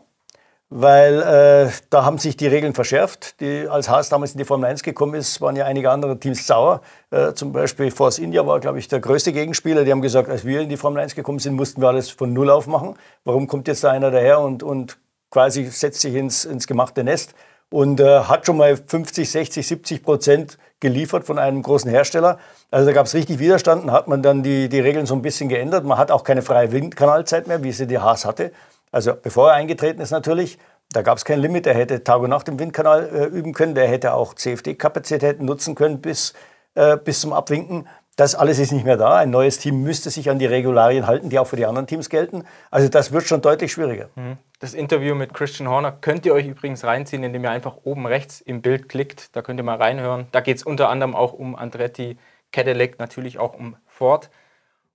weil 0.69 1.21
äh, 1.21 1.71
da 1.89 2.03
haben 2.03 2.17
sich 2.17 2.35
die 2.35 2.47
Regeln 2.47 2.73
verschärft. 2.73 3.39
Die, 3.39 3.67
als 3.69 3.89
Haas 3.89 4.09
damals 4.09 4.33
in 4.33 4.37
die 4.37 4.45
Formel 4.45 4.69
1 4.69 4.83
gekommen 4.83 5.13
ist, 5.13 5.39
waren 5.39 5.55
ja 5.55 5.65
einige 5.65 5.91
andere 5.91 6.19
Teams 6.19 6.45
sauer. 6.45 6.81
Äh, 7.09 7.33
zum 7.33 7.53
Beispiel 7.53 7.89
Force 7.89 8.19
India 8.19 8.45
war, 8.45 8.59
glaube 8.59 8.79
ich, 8.79 8.87
der 8.87 8.99
größte 8.99 9.31
Gegenspieler. 9.31 9.85
Die 9.85 9.91
haben 9.91 10.01
gesagt, 10.01 10.29
als 10.29 10.45
wir 10.45 10.61
in 10.61 10.69
die 10.69 10.77
Formel 10.77 11.01
1 11.01 11.15
gekommen 11.15 11.39
sind, 11.39 11.55
mussten 11.55 11.81
wir 11.81 11.87
alles 11.87 12.09
von 12.09 12.33
Null 12.33 12.49
aufmachen. 12.49 12.95
Warum 13.23 13.47
kommt 13.47 13.67
jetzt 13.67 13.83
da 13.83 13.91
einer 13.91 14.11
daher 14.11 14.41
und, 14.41 14.61
und 14.61 14.97
quasi 15.29 15.65
setzt 15.65 16.01
sich 16.01 16.15
ins, 16.15 16.43
ins 16.43 16.67
gemachte 16.67 17.03
Nest 17.03 17.33
und 17.69 18.01
äh, 18.01 18.21
hat 18.21 18.45
schon 18.45 18.57
mal 18.57 18.75
50, 18.75 19.29
60, 19.29 19.65
70 19.65 20.03
Prozent 20.03 20.57
geliefert 20.79 21.25
von 21.25 21.39
einem 21.39 21.61
großen 21.61 21.89
Hersteller. 21.89 22.37
Also 22.71 22.85
da 22.85 22.93
gab 22.93 23.05
es 23.05 23.13
richtig 23.13 23.39
Widerstand, 23.39 23.89
hat 23.91 24.07
man 24.07 24.21
dann 24.21 24.43
die, 24.43 24.69
die 24.69 24.79
Regeln 24.79 25.05
so 25.05 25.15
ein 25.15 25.21
bisschen 25.21 25.49
geändert. 25.49 25.85
Man 25.85 25.97
hat 25.97 26.11
auch 26.11 26.23
keine 26.23 26.41
freie 26.41 26.71
Windkanalzeit 26.71 27.47
mehr, 27.47 27.63
wie 27.63 27.71
sie 27.71 27.87
die 27.87 27.97
Haas 27.97 28.25
hatte. 28.25 28.51
Also 28.91 29.13
bevor 29.15 29.49
er 29.49 29.55
eingetreten 29.55 30.01
ist 30.01 30.11
natürlich, 30.11 30.57
da 30.91 31.01
gab 31.01 31.17
es 31.17 31.25
kein 31.25 31.39
Limit. 31.39 31.67
Er 31.67 31.73
hätte 31.73 32.03
Tag 32.03 32.21
und 32.21 32.29
Nacht 32.29 32.47
im 32.47 32.59
Windkanal 32.59 33.09
äh, 33.13 33.25
üben 33.25 33.53
können. 33.53 33.75
Der 33.75 33.87
hätte 33.87 34.13
auch 34.13 34.33
CFD-Kapazitäten 34.33 35.45
nutzen 35.45 35.75
können 35.75 35.99
bis, 35.99 36.33
äh, 36.75 36.97
bis 36.97 37.21
zum 37.21 37.33
Abwinken. 37.33 37.87
Das 38.17 38.33
alles 38.33 38.57
ist 38.57 38.71
nicht 38.71 38.83
mehr 38.83 38.97
da. 38.97 39.17
Ein 39.17 39.29
neues 39.29 39.59
Team 39.59 39.83
müsste 39.83 40.09
sich 40.09 40.31
an 40.31 40.39
die 40.39 40.47
Regularien 40.47 41.05
halten, 41.05 41.29
die 41.29 41.37
auch 41.37 41.45
für 41.45 41.55
die 41.55 41.67
anderen 41.67 41.85
Teams 41.85 42.09
gelten. 42.09 42.45
Also 42.71 42.89
das 42.89 43.11
wird 43.11 43.27
schon 43.27 43.43
deutlich 43.43 43.71
schwieriger. 43.71 44.09
Mhm. 44.15 44.37
Das 44.59 44.73
Interview 44.73 45.13
mit 45.13 45.35
Christian 45.35 45.69
Horner 45.69 45.91
könnt 45.91 46.25
ihr 46.25 46.33
euch 46.33 46.47
übrigens 46.47 46.83
reinziehen, 46.83 47.23
indem 47.23 47.43
ihr 47.43 47.51
einfach 47.51 47.77
oben 47.83 48.07
rechts 48.07 48.41
im 48.41 48.63
Bild 48.63 48.89
klickt. 48.89 49.35
Da 49.35 49.43
könnt 49.43 49.59
ihr 49.59 49.63
mal 49.63 49.77
reinhören. 49.77 50.25
Da 50.31 50.39
geht 50.39 50.57
es 50.57 50.63
unter 50.63 50.89
anderem 50.89 51.15
auch 51.15 51.31
um 51.31 51.55
Andretti, 51.55 52.17
Cadillac, 52.51 52.97
natürlich 52.97 53.37
auch 53.37 53.53
um 53.53 53.77
Ford. 53.85 54.31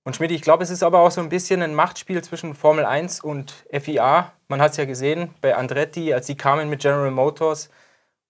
Und 0.03 0.17
Schmidt, 0.17 0.31
ich 0.31 0.41
glaube, 0.41 0.63
es 0.63 0.69
ist 0.69 0.83
aber 0.83 0.99
auch 0.99 1.11
so 1.11 1.21
ein 1.21 1.29
bisschen 1.29 1.61
ein 1.61 1.75
Machtspiel 1.75 2.21
zwischen 2.25 2.53
Formel 2.53 2.83
1 2.83 3.21
und 3.21 3.65
FIA. 3.71 4.33
Man 4.49 4.61
hat 4.61 4.71
es 4.71 4.77
ja 4.77 4.83
gesehen 4.83 5.33
bei 5.39 5.55
Andretti, 5.55 6.13
als 6.13 6.27
sie 6.27 6.35
kamen 6.35 6.69
mit 6.69 6.81
General 6.81 7.09
Motors, 7.09 7.69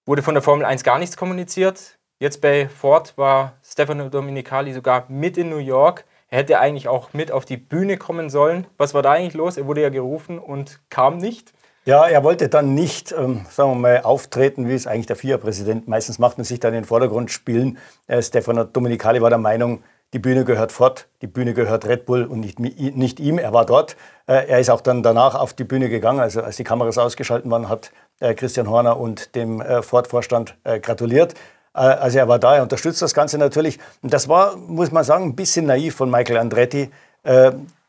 wurde 0.06 0.22
von 0.22 0.36
der 0.36 0.44
Formel 0.44 0.68
1 0.68 0.84
gar 0.84 1.00
nichts 1.00 1.18
kommuniziert. 1.18 1.98
Jetzt 2.20 2.42
bei 2.42 2.70
Ford 2.70 3.18
war 3.18 3.54
Stefano 3.64 4.10
Dominicali 4.10 4.74
sogar 4.74 5.06
mit 5.10 5.38
in 5.38 5.50
New 5.50 5.58
York. 5.58 6.06
Er 6.30 6.40
hätte 6.40 6.60
eigentlich 6.60 6.88
auch 6.88 7.14
mit 7.14 7.32
auf 7.32 7.46
die 7.46 7.58
Bühne 7.58 7.98
kommen 7.98 8.30
sollen. 8.30 8.66
Was 8.78 8.94
war 8.94 9.02
da 9.02 9.12
eigentlich 9.12 9.34
los? 9.34 9.58
Er 9.58 9.68
wurde 9.68 9.82
ja 9.82 9.90
gerufen 9.90 10.40
und 10.40 10.80
kam 10.90 11.18
nicht. 11.18 11.54
Ja, 11.86 12.08
er 12.08 12.24
wollte 12.24 12.48
dann 12.48 12.74
nicht, 12.74 13.12
ähm, 13.12 13.46
sagen 13.50 13.72
wir 13.72 13.76
mal, 13.76 14.02
auftreten, 14.04 14.70
wie 14.70 14.74
es 14.74 14.88
eigentlich 14.88 15.08
der 15.08 15.18
FIA-Präsident 15.18 15.90
meistens 15.90 16.18
macht 16.18 16.38
und 16.38 16.46
sich 16.46 16.62
dann 16.62 16.74
in 16.74 16.82
den 16.82 16.86
Vordergrund 16.86 17.30
spielen. 17.30 17.78
Äh, 18.08 18.22
Stefano 18.22 18.64
Dominicali 18.64 19.22
war 19.22 19.30
der 19.30 19.38
Meinung, 19.38 19.84
die 20.14 20.20
Bühne 20.20 20.46
gehört 20.46 20.72
Ford, 20.72 21.08
die 21.22 21.28
Bühne 21.28 21.54
gehört 21.54 21.86
Red 21.86 22.06
Bull 22.06 22.24
und 22.24 22.40
nicht, 22.40 22.58
nicht 22.58 23.20
ihm. 23.20 23.38
Er 23.38 23.52
war 23.52 23.66
dort. 23.66 23.98
Äh, 24.28 24.48
er 24.48 24.60
ist 24.60 24.70
auch 24.70 24.80
dann 24.80 25.04
danach 25.04 25.36
auf 25.36 25.54
die 25.54 25.66
Bühne 25.66 25.90
gegangen. 25.90 26.22
Also 26.22 26.42
als 26.42 26.56
die 26.56 26.64
Kameras 26.64 26.98
ausgeschaltet 26.98 27.52
waren, 27.52 27.68
hat 27.68 27.92
äh, 28.22 28.34
Christian 28.34 28.70
Horner 28.70 28.98
und 28.98 29.36
dem 29.36 29.60
äh, 29.60 29.82
Ford-Vorstand 29.82 30.56
gratuliert. 30.82 31.34
Also 31.74 32.20
er 32.20 32.28
war 32.28 32.38
da, 32.38 32.58
er 32.58 32.64
unterstützt 32.64 33.02
das 33.02 33.14
Ganze 33.14 33.38
natürlich. 33.38 33.80
Und 34.02 34.14
das 34.14 34.30
war, 34.30 34.56
muss 34.56 34.92
man 34.92 35.04
sagen, 35.04 35.26
ein 35.26 35.36
bisschen 35.36 35.66
naiv 35.66 35.96
von 35.96 36.10
Michael 36.10 36.38
Andretti, 36.38 36.92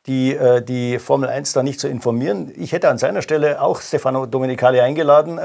die, 0.06 0.38
die 0.66 0.98
Formel 0.98 1.28
1 1.28 1.52
da 1.52 1.62
nicht 1.62 1.80
zu 1.80 1.88
informieren. 1.88 2.50
Ich 2.56 2.72
hätte 2.72 2.88
an 2.88 2.96
seiner 2.96 3.20
Stelle 3.20 3.60
auch 3.60 3.82
Stefano 3.82 4.24
Domenicali 4.24 4.80
eingeladen 4.80 5.38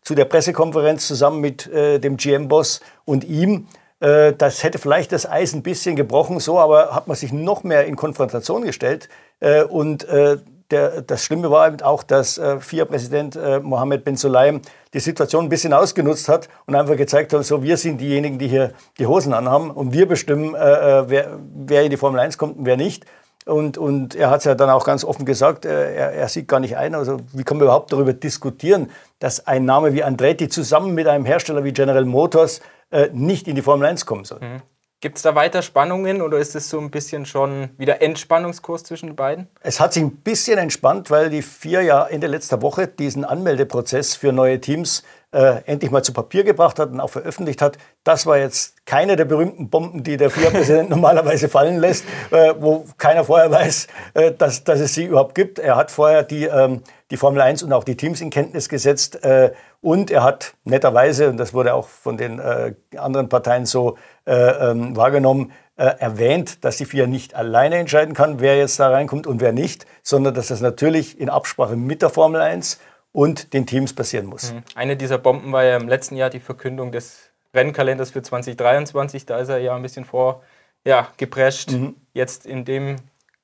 zu 0.00 0.14
der 0.14 0.24
Pressekonferenz 0.24 1.06
zusammen 1.06 1.40
mit 1.42 1.70
dem 1.70 2.16
GM-Boss 2.16 2.80
und 3.04 3.24
ihm. 3.24 3.66
Äh, 4.00 4.34
das 4.34 4.62
hätte 4.62 4.78
vielleicht 4.78 5.12
das 5.12 5.28
Eis 5.28 5.54
ein 5.54 5.62
bisschen 5.62 5.96
gebrochen, 5.96 6.40
so, 6.40 6.58
aber 6.58 6.94
hat 6.94 7.08
man 7.08 7.16
sich 7.16 7.32
noch 7.32 7.64
mehr 7.64 7.86
in 7.86 7.96
Konfrontation 7.96 8.62
gestellt. 8.62 9.08
Äh, 9.40 9.62
und 9.64 10.04
äh, 10.08 10.38
der, 10.70 11.02
das 11.02 11.24
Schlimme 11.24 11.50
war 11.50 11.68
eben 11.68 11.80
auch, 11.82 12.02
dass 12.02 12.40
FIA-Präsident 12.60 13.38
Mohammed 13.62 14.04
bin 14.04 14.16
Sulayem 14.16 14.60
die 14.94 15.00
Situation 15.00 15.46
ein 15.46 15.48
bisschen 15.48 15.72
ausgenutzt 15.72 16.28
hat 16.28 16.48
und 16.66 16.74
einfach 16.74 16.96
gezeigt 16.96 17.32
hat, 17.32 17.44
so 17.44 17.62
wir 17.62 17.76
sind 17.76 18.00
diejenigen, 18.00 18.38
die 18.38 18.48
hier 18.48 18.72
die 18.98 19.06
Hosen 19.06 19.32
anhaben 19.32 19.70
und 19.70 19.92
wir 19.92 20.06
bestimmen, 20.06 20.54
wer, 20.54 21.38
wer 21.54 21.82
in 21.82 21.90
die 21.90 21.96
Formel 21.96 22.20
1 22.20 22.38
kommt 22.38 22.58
und 22.58 22.66
wer 22.66 22.76
nicht. 22.76 23.04
Und, 23.46 23.78
und 23.78 24.16
er 24.16 24.30
hat 24.30 24.40
es 24.40 24.44
ja 24.44 24.56
dann 24.56 24.70
auch 24.70 24.84
ganz 24.84 25.04
offen 25.04 25.24
gesagt, 25.24 25.64
er, 25.64 26.12
er, 26.12 26.28
sieht 26.28 26.48
gar 26.48 26.58
nicht 26.58 26.76
ein. 26.76 26.96
Also 26.96 27.18
wie 27.32 27.44
kann 27.44 27.58
man 27.58 27.66
überhaupt 27.66 27.92
darüber 27.92 28.12
diskutieren, 28.12 28.90
dass 29.20 29.46
ein 29.46 29.64
Name 29.64 29.92
wie 29.92 30.02
Andretti 30.02 30.48
zusammen 30.48 30.94
mit 30.94 31.06
einem 31.06 31.24
Hersteller 31.24 31.62
wie 31.62 31.72
General 31.72 32.04
Motors 32.04 32.60
äh, 32.90 33.08
nicht 33.12 33.46
in 33.46 33.54
die 33.54 33.62
Formel 33.62 33.86
1 33.86 34.04
kommen 34.04 34.24
soll. 34.24 34.40
Mhm. 34.40 34.62
Gibt 35.00 35.18
es 35.18 35.22
da 35.22 35.34
weiter 35.34 35.60
Spannungen 35.60 36.22
oder 36.22 36.38
ist 36.38 36.56
es 36.56 36.70
so 36.70 36.80
ein 36.80 36.90
bisschen 36.90 37.26
schon 37.26 37.68
wieder 37.76 38.00
Entspannungskurs 38.00 38.82
zwischen 38.82 39.08
den 39.08 39.16
beiden? 39.16 39.46
Es 39.60 39.78
hat 39.78 39.92
sich 39.92 40.02
ein 40.02 40.16
bisschen 40.16 40.58
entspannt, 40.58 41.10
weil 41.10 41.28
die 41.28 41.42
vier 41.42 41.82
ja 41.82 42.06
Ende 42.06 42.28
letzter 42.28 42.62
Woche 42.62 42.88
diesen 42.88 43.26
Anmeldeprozess 43.26 44.16
für 44.16 44.32
neue 44.32 44.58
Teams 44.58 45.02
äh, 45.32 45.62
endlich 45.66 45.90
mal 45.90 46.02
zu 46.02 46.12
Papier 46.12 46.44
gebracht 46.44 46.78
hat 46.78 46.90
und 46.90 47.00
auch 47.00 47.10
veröffentlicht 47.10 47.60
hat. 47.60 47.78
Das 48.04 48.26
war 48.26 48.38
jetzt 48.38 48.86
keine 48.86 49.16
der 49.16 49.24
berühmten 49.24 49.68
Bomben, 49.68 50.02
die 50.02 50.16
der 50.16 50.30
FIA-Präsident 50.30 50.88
normalerweise 50.90 51.48
fallen 51.48 51.78
lässt, 51.78 52.04
äh, 52.30 52.54
wo 52.58 52.86
keiner 52.96 53.24
vorher 53.24 53.50
weiß, 53.50 53.88
äh, 54.14 54.32
dass, 54.32 54.64
dass 54.64 54.80
es 54.80 54.94
sie 54.94 55.04
überhaupt 55.04 55.34
gibt. 55.34 55.58
Er 55.58 55.76
hat 55.76 55.90
vorher 55.90 56.22
die, 56.22 56.44
ähm, 56.44 56.82
die 57.10 57.16
Formel 57.16 57.40
1 57.40 57.62
und 57.62 57.72
auch 57.72 57.84
die 57.84 57.96
Teams 57.96 58.20
in 58.20 58.30
Kenntnis 58.30 58.68
gesetzt 58.68 59.24
äh, 59.24 59.52
und 59.80 60.10
er 60.10 60.22
hat 60.22 60.54
netterweise, 60.64 61.28
und 61.28 61.36
das 61.36 61.52
wurde 61.52 61.74
auch 61.74 61.88
von 61.88 62.16
den 62.16 62.38
äh, 62.38 62.74
anderen 62.96 63.28
Parteien 63.28 63.66
so 63.66 63.98
äh, 64.24 64.32
ähm, 64.32 64.96
wahrgenommen, 64.96 65.52
erwähnt, 65.78 66.64
dass 66.64 66.78
die 66.78 66.86
FIA 66.86 67.06
nicht 67.06 67.34
alleine 67.34 67.76
entscheiden 67.76 68.14
kann, 68.14 68.40
wer 68.40 68.56
jetzt 68.56 68.80
da 68.80 68.88
reinkommt 68.88 69.26
und 69.26 69.42
wer 69.42 69.52
nicht, 69.52 69.84
sondern 70.02 70.32
dass 70.32 70.46
das 70.46 70.62
natürlich 70.62 71.20
in 71.20 71.28
Absprache 71.28 71.76
mit 71.76 72.00
der 72.00 72.08
Formel 72.08 72.40
1 72.40 72.80
und 73.16 73.54
den 73.54 73.64
Teams 73.64 73.94
passieren 73.94 74.26
muss. 74.26 74.52
Mhm. 74.52 74.62
Eine 74.74 74.94
dieser 74.94 75.16
Bomben 75.16 75.50
war 75.50 75.64
ja 75.64 75.78
im 75.78 75.88
letzten 75.88 76.16
Jahr 76.16 76.28
die 76.28 76.38
Verkündung 76.38 76.92
des 76.92 77.30
Rennkalenders 77.54 78.10
für 78.10 78.20
2023. 78.20 79.24
Da 79.24 79.38
ist 79.38 79.48
er 79.48 79.56
ja 79.56 79.74
ein 79.74 79.80
bisschen 79.80 80.04
vor 80.04 80.42
ja, 80.84 81.08
geprescht. 81.16 81.70
Mhm. 81.70 81.96
Jetzt 82.12 82.44
in 82.44 82.66
dem, 82.66 82.96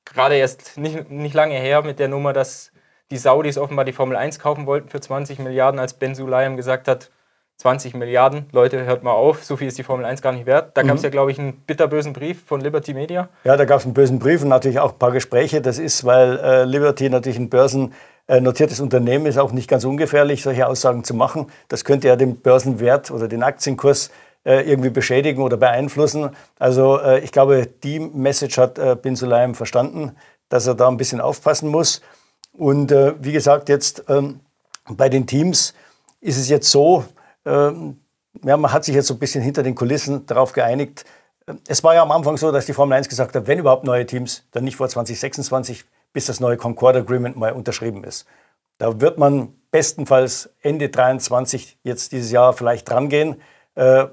gerade 0.05 0.35
erst 0.35 0.77
nicht, 0.77 1.09
nicht 1.09 1.33
lange 1.33 1.55
her 1.55 1.81
mit 1.81 1.97
der 1.97 2.07
Nummer, 2.07 2.33
dass 2.33 2.71
die 3.09 3.17
Saudis 3.17 3.57
offenbar 3.57 3.83
die 3.83 3.93
Formel 3.93 4.15
1 4.15 4.37
kaufen 4.37 4.67
wollten 4.67 4.89
für 4.89 5.01
20 5.01 5.39
Milliarden, 5.39 5.79
als 5.79 5.95
Ben 5.95 6.13
Sulayem 6.13 6.55
gesagt 6.55 6.87
hat, 6.87 7.09
20 7.57 7.95
Milliarden. 7.95 8.45
Leute, 8.51 8.85
hört 8.85 9.03
mal 9.03 9.11
auf, 9.11 9.43
so 9.43 9.57
viel 9.57 9.67
ist 9.67 9.79
die 9.79 9.83
Formel 9.83 10.05
1 10.05 10.21
gar 10.21 10.33
nicht 10.33 10.45
wert. 10.45 10.77
Da 10.77 10.83
mhm. 10.83 10.87
gab 10.89 10.97
es 10.97 11.03
ja, 11.03 11.09
glaube 11.09 11.31
ich, 11.31 11.39
einen 11.39 11.53
bitterbösen 11.53 12.13
Brief 12.13 12.43
von 12.45 12.61
Liberty 12.61 12.93
Media. 12.93 13.29
Ja, 13.43 13.57
da 13.57 13.65
gab 13.65 13.79
es 13.79 13.85
einen 13.85 13.95
bösen 13.95 14.19
Brief 14.19 14.43
und 14.43 14.49
natürlich 14.49 14.79
auch 14.79 14.93
ein 14.93 14.99
paar 14.99 15.11
Gespräche. 15.11 15.61
Das 15.61 15.79
ist, 15.79 16.05
weil 16.05 16.37
äh, 16.37 16.63
Liberty 16.65 17.09
natürlich 17.09 17.39
ein 17.39 17.49
börsennotiertes 18.27 18.79
Unternehmen 18.79 19.25
ist, 19.25 19.37
auch 19.37 19.51
nicht 19.51 19.69
ganz 19.69 19.83
ungefährlich, 19.83 20.43
solche 20.43 20.67
Aussagen 20.67 21.03
zu 21.03 21.13
machen. 21.13 21.47
Das 21.67 21.83
könnte 21.83 22.07
ja 22.07 22.15
den 22.15 22.37
Börsenwert 22.37 23.11
oder 23.11 23.27
den 23.27 23.43
Aktienkurs 23.43 24.11
äh, 24.45 24.69
irgendwie 24.69 24.89
beschädigen 24.89 25.41
oder 25.41 25.57
beeinflussen. 25.57 26.29
Also 26.59 26.99
äh, 26.99 27.19
ich 27.19 27.31
glaube, 27.31 27.67
die 27.83 27.99
Message 27.99 28.57
hat 28.57 28.79
äh, 28.79 28.95
Bin 29.01 29.15
Sulayem 29.15 29.55
verstanden, 29.55 30.15
dass 30.49 30.67
er 30.67 30.75
da 30.75 30.87
ein 30.87 30.97
bisschen 30.97 31.21
aufpassen 31.21 31.69
muss. 31.69 32.01
Und 32.53 32.91
äh, 32.91 33.13
wie 33.19 33.31
gesagt, 33.31 33.69
jetzt 33.69 34.05
ähm, 34.09 34.39
bei 34.89 35.09
den 35.09 35.27
Teams 35.27 35.73
ist 36.21 36.37
es 36.37 36.49
jetzt 36.49 36.69
so, 36.69 37.05
ähm, 37.45 37.99
ja, 38.43 38.57
man 38.57 38.71
hat 38.71 38.85
sich 38.85 38.95
jetzt 38.95 39.07
so 39.07 39.13
ein 39.13 39.19
bisschen 39.19 39.41
hinter 39.41 39.63
den 39.63 39.75
Kulissen 39.75 40.25
darauf 40.25 40.53
geeinigt. 40.53 41.05
Es 41.67 41.83
war 41.83 41.93
ja 41.93 42.01
am 42.01 42.11
Anfang 42.11 42.37
so, 42.37 42.51
dass 42.51 42.65
die 42.65 42.73
Formel 42.73 42.97
1 42.97 43.09
gesagt 43.09 43.35
hat, 43.35 43.47
wenn 43.47 43.59
überhaupt 43.59 43.83
neue 43.83 44.05
Teams, 44.05 44.45
dann 44.51 44.63
nicht 44.63 44.77
vor 44.77 44.87
2026, 44.87 45.85
bis 46.13 46.27
das 46.27 46.39
neue 46.39 46.57
Concord 46.57 46.95
Agreement 46.95 47.35
mal 47.35 47.51
unterschrieben 47.51 48.03
ist. 48.03 48.25
Da 48.77 49.01
wird 49.01 49.17
man 49.17 49.53
bestenfalls 49.71 50.53
Ende 50.61 50.89
23 50.89 51.79
jetzt 51.83 52.11
dieses 52.11 52.31
Jahr 52.31 52.53
vielleicht 52.53 52.89
drangehen. 52.89 53.41
Äh, 53.75 54.05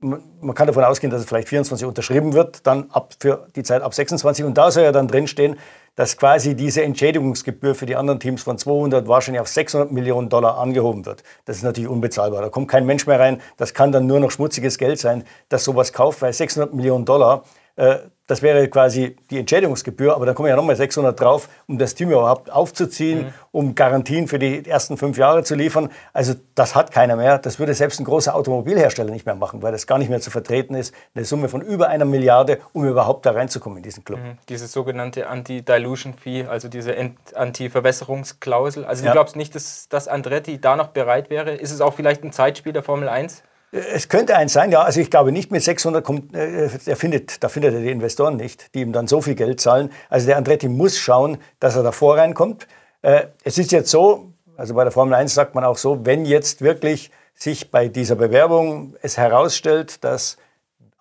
man 0.00 0.54
kann 0.54 0.66
davon 0.66 0.84
ausgehen, 0.84 1.10
dass 1.10 1.20
es 1.20 1.28
vielleicht 1.28 1.48
24 1.48 1.86
unterschrieben 1.86 2.32
wird, 2.32 2.66
dann 2.66 2.90
ab 2.90 3.14
für 3.18 3.48
die 3.54 3.62
Zeit 3.62 3.82
ab 3.82 3.92
26. 3.92 4.44
Und 4.46 4.56
da 4.56 4.70
soll 4.70 4.84
ja 4.84 4.92
dann 4.92 5.08
drinstehen, 5.08 5.58
dass 5.94 6.16
quasi 6.16 6.54
diese 6.54 6.82
Entschädigungsgebühr 6.82 7.74
für 7.74 7.84
die 7.84 7.96
anderen 7.96 8.20
Teams 8.20 8.42
von 8.42 8.56
200 8.56 9.08
wahrscheinlich 9.08 9.40
auf 9.40 9.48
600 9.48 9.92
Millionen 9.92 10.30
Dollar 10.30 10.56
angehoben 10.56 11.04
wird. 11.04 11.22
Das 11.44 11.56
ist 11.56 11.62
natürlich 11.62 11.90
unbezahlbar. 11.90 12.40
Da 12.40 12.48
kommt 12.48 12.68
kein 12.68 12.86
Mensch 12.86 13.06
mehr 13.06 13.20
rein. 13.20 13.42
Das 13.58 13.74
kann 13.74 13.92
dann 13.92 14.06
nur 14.06 14.20
noch 14.20 14.30
schmutziges 14.30 14.78
Geld 14.78 14.98
sein, 14.98 15.24
das 15.50 15.64
sowas 15.64 15.92
kauft, 15.92 16.22
weil 16.22 16.32
600 16.32 16.72
Millionen 16.72 17.04
Dollar, 17.04 17.44
äh, 17.76 17.98
das 18.30 18.42
wäre 18.42 18.68
quasi 18.68 19.16
die 19.30 19.40
Entschädigungsgebühr, 19.40 20.14
aber 20.14 20.24
dann 20.24 20.36
kommen 20.36 20.48
ja 20.48 20.54
nochmal 20.54 20.76
600 20.76 21.20
drauf, 21.20 21.48
um 21.66 21.78
das 21.78 21.96
Team 21.96 22.12
überhaupt 22.12 22.48
aufzuziehen, 22.48 23.22
mhm. 23.24 23.32
um 23.50 23.74
Garantien 23.74 24.28
für 24.28 24.38
die 24.38 24.64
ersten 24.68 24.96
fünf 24.96 25.18
Jahre 25.18 25.42
zu 25.42 25.56
liefern. 25.56 25.90
Also 26.12 26.34
das 26.54 26.76
hat 26.76 26.92
keiner 26.92 27.16
mehr. 27.16 27.38
Das 27.38 27.58
würde 27.58 27.74
selbst 27.74 27.98
ein 27.98 28.04
großer 28.04 28.36
Automobilhersteller 28.36 29.10
nicht 29.10 29.26
mehr 29.26 29.34
machen, 29.34 29.62
weil 29.62 29.72
das 29.72 29.88
gar 29.88 29.98
nicht 29.98 30.10
mehr 30.10 30.20
zu 30.20 30.30
vertreten 30.30 30.76
ist. 30.76 30.94
Eine 31.12 31.24
Summe 31.24 31.48
von 31.48 31.60
über 31.60 31.88
einer 31.88 32.04
Milliarde, 32.04 32.60
um 32.72 32.84
überhaupt 32.84 33.26
da 33.26 33.32
reinzukommen 33.32 33.78
in 33.78 33.82
diesen 33.82 34.04
Club. 34.04 34.20
Mhm. 34.20 34.38
Diese 34.48 34.68
sogenannte 34.68 35.26
Anti-Dilution-Fee, 35.26 36.44
also 36.44 36.68
diese 36.68 36.94
Anti-Verbesserungsklausel. 37.34 38.84
Also 38.84 39.04
du 39.04 39.10
glaubst 39.10 39.34
nicht, 39.34 39.56
dass, 39.56 39.88
dass 39.88 40.06
Andretti 40.06 40.60
da 40.60 40.76
noch 40.76 40.88
bereit 40.88 41.30
wäre? 41.30 41.50
Ist 41.50 41.72
es 41.72 41.80
auch 41.80 41.94
vielleicht 41.94 42.22
ein 42.22 42.30
Zeitspiel 42.30 42.72
der 42.72 42.84
Formel 42.84 43.08
1? 43.08 43.42
Es 43.72 44.08
könnte 44.08 44.36
eins 44.36 44.52
sein, 44.52 44.72
ja. 44.72 44.82
Also 44.82 45.00
ich 45.00 45.10
glaube 45.10 45.30
nicht 45.30 45.52
mit 45.52 45.62
600 45.62 46.04
kommt, 46.04 46.34
äh, 46.34 46.68
er 46.86 46.96
findet, 46.96 47.42
da 47.42 47.48
findet 47.48 47.74
er 47.74 47.80
die 47.80 47.90
Investoren 47.90 48.36
nicht, 48.36 48.74
die 48.74 48.80
ihm 48.80 48.92
dann 48.92 49.06
so 49.06 49.20
viel 49.20 49.36
Geld 49.36 49.60
zahlen. 49.60 49.92
Also 50.08 50.26
der 50.26 50.36
Andretti 50.36 50.68
muss 50.68 50.98
schauen, 50.98 51.38
dass 51.60 51.76
er 51.76 51.82
davor 51.82 52.16
reinkommt. 52.16 52.66
Äh, 53.02 53.26
es 53.44 53.58
ist 53.58 53.70
jetzt 53.70 53.90
so, 53.90 54.32
also 54.56 54.74
bei 54.74 54.82
der 54.82 54.92
Formel 54.92 55.14
1 55.14 55.34
sagt 55.34 55.54
man 55.54 55.64
auch 55.64 55.78
so, 55.78 56.04
wenn 56.04 56.24
jetzt 56.24 56.62
wirklich 56.62 57.10
sich 57.34 57.70
bei 57.70 57.88
dieser 57.88 58.16
Bewerbung 58.16 58.94
es 59.02 59.16
herausstellt, 59.16 60.02
dass 60.04 60.36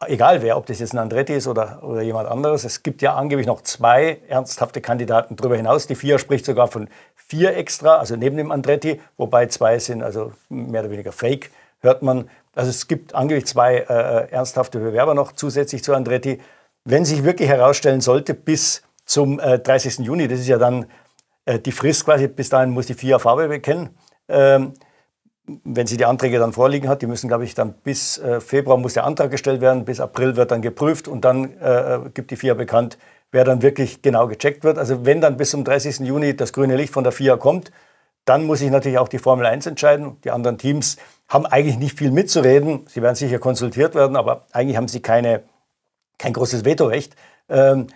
egal 0.08 0.42
wer, 0.42 0.56
ob 0.56 0.66
das 0.66 0.80
jetzt 0.80 0.94
ein 0.94 1.00
Andretti 1.00 1.34
ist 1.34 1.48
oder, 1.48 1.84
oder 1.84 2.02
jemand 2.02 2.30
anderes, 2.30 2.64
es 2.64 2.84
gibt 2.84 3.02
ja 3.02 3.16
angeblich 3.16 3.48
noch 3.48 3.62
zwei 3.62 4.20
ernsthafte 4.28 4.80
Kandidaten 4.80 5.36
darüber 5.36 5.58
hinaus. 5.58 5.88
Die 5.88 5.96
FIA 5.96 6.20
spricht 6.20 6.46
sogar 6.46 6.68
von 6.68 6.88
vier 7.16 7.58
extra, 7.58 7.98
also 7.98 8.16
neben 8.16 8.38
dem 8.38 8.52
Andretti, 8.52 9.02
wobei 9.18 9.48
zwei 9.48 9.80
sind 9.80 10.02
also 10.02 10.32
mehr 10.48 10.82
oder 10.82 10.92
weniger 10.92 11.12
Fake, 11.12 11.52
hört 11.80 12.02
man. 12.02 12.30
Also 12.56 12.70
es 12.70 12.88
gibt 12.88 13.16
angeblich 13.16 13.46
zwei 13.46 13.78
äh, 13.78 13.84
äh 13.84 14.32
ernsthafte 14.32 14.80
Bewerber 14.80 15.14
noch 15.14 15.32
zusätzlich 15.32 15.84
zu 15.84 15.94
Andretti. 15.94 16.40
Wenn 16.86 17.06
sich 17.06 17.24
wirklich 17.24 17.50
herausstellen 17.50 18.02
sollte, 18.02 18.34
bis 18.34 18.84
zum 19.06 19.40
äh, 19.40 19.60
30. 19.60 20.00
Juni, 20.00 20.28
das 20.28 20.40
ist 20.40 20.48
ja 20.48 20.58
dann 20.58 20.86
äh, 21.46 21.60
die 21.60 21.72
Frist 21.72 22.06
quasi, 22.06 22.28
bis 22.28 22.50
dahin 22.50 22.72
muss 22.72 22.86
die 22.86 22.94
FIA 22.94 23.20
Farbe 23.20 23.48
bekennen. 23.48 23.90
Ähm, 24.28 24.74
wenn 25.64 25.88
sie 25.88 25.98
die 25.98 26.06
Anträge 26.06 26.38
dann 26.38 26.54
vorliegen 26.54 26.88
hat, 26.88 27.02
die 27.02 27.08
müssen, 27.08 27.28
glaube 27.28 27.44
ich, 27.44 27.56
dann 27.56 27.74
bis 27.74 28.20
äh, 28.20 28.40
Februar 28.40 28.78
muss 28.78 28.94
der 28.94 29.06
Antrag 29.06 29.32
gestellt 29.32 29.62
werden, 29.62 29.84
bis 29.84 30.00
April 30.00 30.36
wird 30.36 30.52
dann 30.52 30.62
geprüft 30.62 31.08
und 31.08 31.26
dann 31.26 31.58
äh, 31.60 32.00
gibt 32.14 32.30
die 32.32 32.36
FIA 32.36 32.54
bekannt, 32.54 32.98
wer 33.32 33.44
dann 33.44 33.62
wirklich 33.62 34.02
genau 34.02 34.28
gecheckt 34.28 34.64
wird. 34.64 34.78
Also 34.78 35.06
wenn 35.06 35.22
dann 35.22 35.38
bis 35.38 35.52
zum 35.52 35.64
30. 35.64 36.00
Juni 36.00 36.36
das 36.36 36.54
grüne 36.54 36.76
Licht 36.76 36.94
von 36.94 37.04
der 37.04 37.14
FIA 37.14 37.38
kommt, 37.38 37.72
dann 38.26 38.46
muss 38.46 38.60
sich 38.60 38.70
natürlich 38.70 39.00
auch 39.00 39.08
die 39.08 39.20
Formel 39.20 39.46
1 39.46 39.66
entscheiden. 39.66 40.20
Die 40.24 40.32
anderen 40.32 40.58
Teams 40.58 40.98
haben 41.28 41.46
eigentlich 41.46 41.78
nicht 41.78 41.98
viel 41.98 42.12
mitzureden. 42.12 42.86
Sie 42.88 43.02
werden 43.02 43.16
sicher 43.16 43.40
konsultiert 43.40 43.96
werden, 43.96 44.16
aber 44.16 44.46
eigentlich 44.52 44.78
haben 44.78 44.88
sie 44.88 45.02
keine, 45.02 45.44
kein 46.18 46.34
großes 46.34 46.66
Vetorecht. 46.66 47.16
Ähm, 47.50 47.88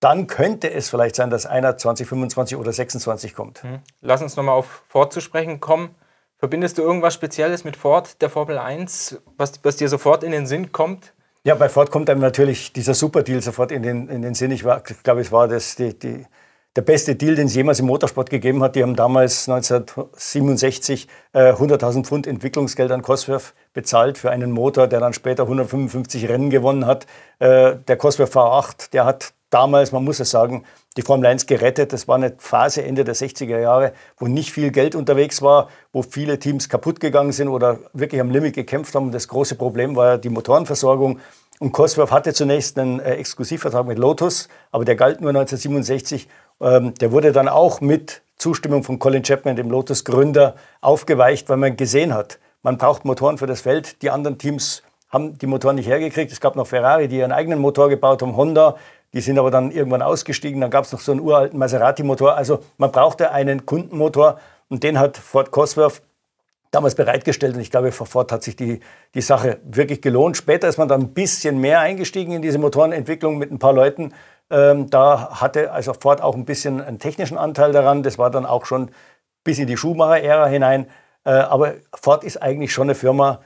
dann 0.00 0.26
könnte 0.26 0.70
es 0.70 0.90
vielleicht 0.90 1.16
sein, 1.16 1.30
dass 1.30 1.46
einer 1.46 1.78
2025 1.78 2.58
oder 2.58 2.72
26 2.72 3.34
kommt. 3.34 3.62
Hm. 3.62 3.78
Lass 4.02 4.20
uns 4.20 4.36
nochmal 4.36 4.54
auf 4.54 4.82
Ford 4.86 5.12
zu 5.12 5.20
sprechen 5.20 5.60
kommen. 5.60 5.94
Verbindest 6.36 6.76
du 6.76 6.82
irgendwas 6.82 7.14
Spezielles 7.14 7.64
mit 7.64 7.76
Ford, 7.76 8.20
der 8.20 8.28
Formel 8.28 8.58
1, 8.58 9.18
was, 9.38 9.60
was 9.62 9.76
dir 9.76 9.88
sofort 9.88 10.22
in 10.24 10.32
den 10.32 10.46
Sinn 10.46 10.72
kommt? 10.72 11.14
Ja, 11.44 11.54
bei 11.54 11.70
Ford 11.70 11.90
kommt 11.90 12.10
einem 12.10 12.20
natürlich 12.20 12.72
dieser 12.72 12.92
Superdeal 12.92 13.40
sofort 13.40 13.72
in 13.72 13.82
den, 13.82 14.08
in 14.08 14.20
den 14.20 14.34
Sinn. 14.34 14.50
Ich, 14.50 14.64
war, 14.64 14.82
ich 14.86 15.02
glaube, 15.02 15.22
es 15.22 15.32
war 15.32 15.48
das, 15.48 15.76
die, 15.76 15.98
die, 15.98 16.26
der 16.76 16.82
beste 16.82 17.14
Deal, 17.14 17.36
den 17.36 17.46
es 17.46 17.54
jemals 17.54 17.78
im 17.78 17.86
Motorsport 17.86 18.30
gegeben 18.30 18.62
hat. 18.62 18.74
Die 18.74 18.82
haben 18.82 18.96
damals 18.96 19.48
1967 19.48 21.08
äh, 21.32 21.52
100.000 21.52 22.04
Pfund 22.04 22.26
Entwicklungsgeld 22.26 22.90
an 22.90 23.02
Cosworth 23.02 23.54
bezahlt 23.72 24.18
für 24.18 24.30
einen 24.30 24.50
Motor, 24.50 24.88
der 24.88 25.00
dann 25.00 25.12
später 25.12 25.44
155 25.44 26.28
Rennen 26.28 26.50
gewonnen 26.50 26.86
hat. 26.86 27.06
Äh, 27.38 27.76
der 27.86 27.96
Cosworth 27.96 28.32
V8, 28.32 28.90
der 28.92 29.04
hat 29.04 29.34
damals, 29.50 29.92
man 29.92 30.02
muss 30.02 30.18
es 30.18 30.30
sagen, 30.30 30.64
die 30.96 31.02
Formel 31.02 31.26
1 31.26 31.46
gerettet. 31.46 31.92
Das 31.92 32.08
war 32.08 32.16
eine 32.16 32.34
Phase 32.38 32.82
Ende 32.82 33.04
der 33.04 33.14
60er 33.14 33.58
Jahre, 33.58 33.92
wo 34.16 34.26
nicht 34.26 34.50
viel 34.50 34.72
Geld 34.72 34.96
unterwegs 34.96 35.42
war, 35.42 35.68
wo 35.92 36.02
viele 36.02 36.40
Teams 36.40 36.68
kaputt 36.68 36.98
gegangen 36.98 37.32
sind 37.32 37.48
oder 37.48 37.78
wirklich 37.92 38.20
am 38.20 38.30
Limit 38.30 38.54
gekämpft 38.54 38.96
haben. 38.96 39.12
Das 39.12 39.28
große 39.28 39.54
Problem 39.54 39.94
war 39.94 40.18
die 40.18 40.28
Motorenversorgung. 40.28 41.20
Und 41.60 41.70
Cosworth 41.70 42.10
hatte 42.10 42.34
zunächst 42.34 42.78
einen 42.78 42.98
äh, 42.98 43.14
Exklusivvertrag 43.14 43.86
mit 43.86 43.98
Lotus, 43.98 44.48
aber 44.72 44.84
der 44.84 44.96
galt 44.96 45.20
nur 45.20 45.30
1967 45.30 46.28
ähm, 46.60 46.94
der 46.94 47.12
wurde 47.12 47.32
dann 47.32 47.48
auch 47.48 47.80
mit 47.80 48.22
Zustimmung 48.36 48.82
von 48.82 48.98
Colin 48.98 49.22
Chapman, 49.22 49.56
dem 49.56 49.70
Lotus-Gründer, 49.70 50.54
aufgeweicht, 50.80 51.48
weil 51.48 51.56
man 51.56 51.76
gesehen 51.76 52.14
hat, 52.14 52.38
man 52.62 52.78
braucht 52.78 53.04
Motoren 53.04 53.38
für 53.38 53.46
das 53.46 53.60
Feld. 53.60 54.02
Die 54.02 54.10
anderen 54.10 54.38
Teams 54.38 54.82
haben 55.10 55.38
die 55.38 55.46
Motoren 55.46 55.76
nicht 55.76 55.88
hergekriegt. 55.88 56.32
Es 56.32 56.40
gab 56.40 56.56
noch 56.56 56.66
Ferrari, 56.66 57.08
die 57.08 57.18
ihren 57.18 57.32
eigenen 57.32 57.58
Motor 57.58 57.88
gebaut 57.88 58.22
haben, 58.22 58.36
Honda, 58.36 58.76
die 59.12 59.20
sind 59.20 59.38
aber 59.38 59.50
dann 59.50 59.70
irgendwann 59.70 60.02
ausgestiegen. 60.02 60.60
Dann 60.60 60.70
gab 60.70 60.84
es 60.84 60.92
noch 60.92 61.00
so 61.00 61.12
einen 61.12 61.20
uralten 61.20 61.58
Maserati-Motor. 61.58 62.34
Also 62.34 62.60
man 62.78 62.90
brauchte 62.90 63.30
einen 63.30 63.64
Kundenmotor 63.64 64.40
und 64.68 64.82
den 64.82 64.98
hat 64.98 65.16
Ford 65.16 65.52
Cosworth 65.52 66.02
damals 66.72 66.96
bereitgestellt. 66.96 67.54
Und 67.54 67.60
ich 67.60 67.70
glaube, 67.70 67.92
für 67.92 68.06
Ford 68.06 68.32
hat 68.32 68.42
sich 68.42 68.56
die, 68.56 68.80
die 69.14 69.20
Sache 69.20 69.58
wirklich 69.62 70.02
gelohnt. 70.02 70.36
Später 70.36 70.68
ist 70.68 70.78
man 70.78 70.88
dann 70.88 71.02
ein 71.02 71.14
bisschen 71.14 71.58
mehr 71.58 71.78
eingestiegen 71.78 72.32
in 72.32 72.42
diese 72.42 72.58
Motorenentwicklung 72.58 73.38
mit 73.38 73.52
ein 73.52 73.60
paar 73.60 73.72
Leuten. 73.72 74.12
Ähm, 74.50 74.90
da 74.90 75.40
hatte 75.40 75.72
also 75.72 75.94
Ford 75.94 76.20
auch 76.20 76.34
ein 76.34 76.44
bisschen 76.44 76.80
einen 76.80 76.98
technischen 76.98 77.38
Anteil 77.38 77.72
daran. 77.72 78.02
Das 78.02 78.18
war 78.18 78.30
dann 78.30 78.46
auch 78.46 78.66
schon 78.66 78.90
bis 79.42 79.58
in 79.58 79.66
die 79.66 79.76
Schumacher-Ära 79.76 80.46
hinein. 80.46 80.86
Äh, 81.24 81.30
aber 81.30 81.74
Ford 81.94 82.24
ist 82.24 82.42
eigentlich 82.42 82.72
schon 82.72 82.88
eine 82.88 82.94
Firma, 82.94 83.40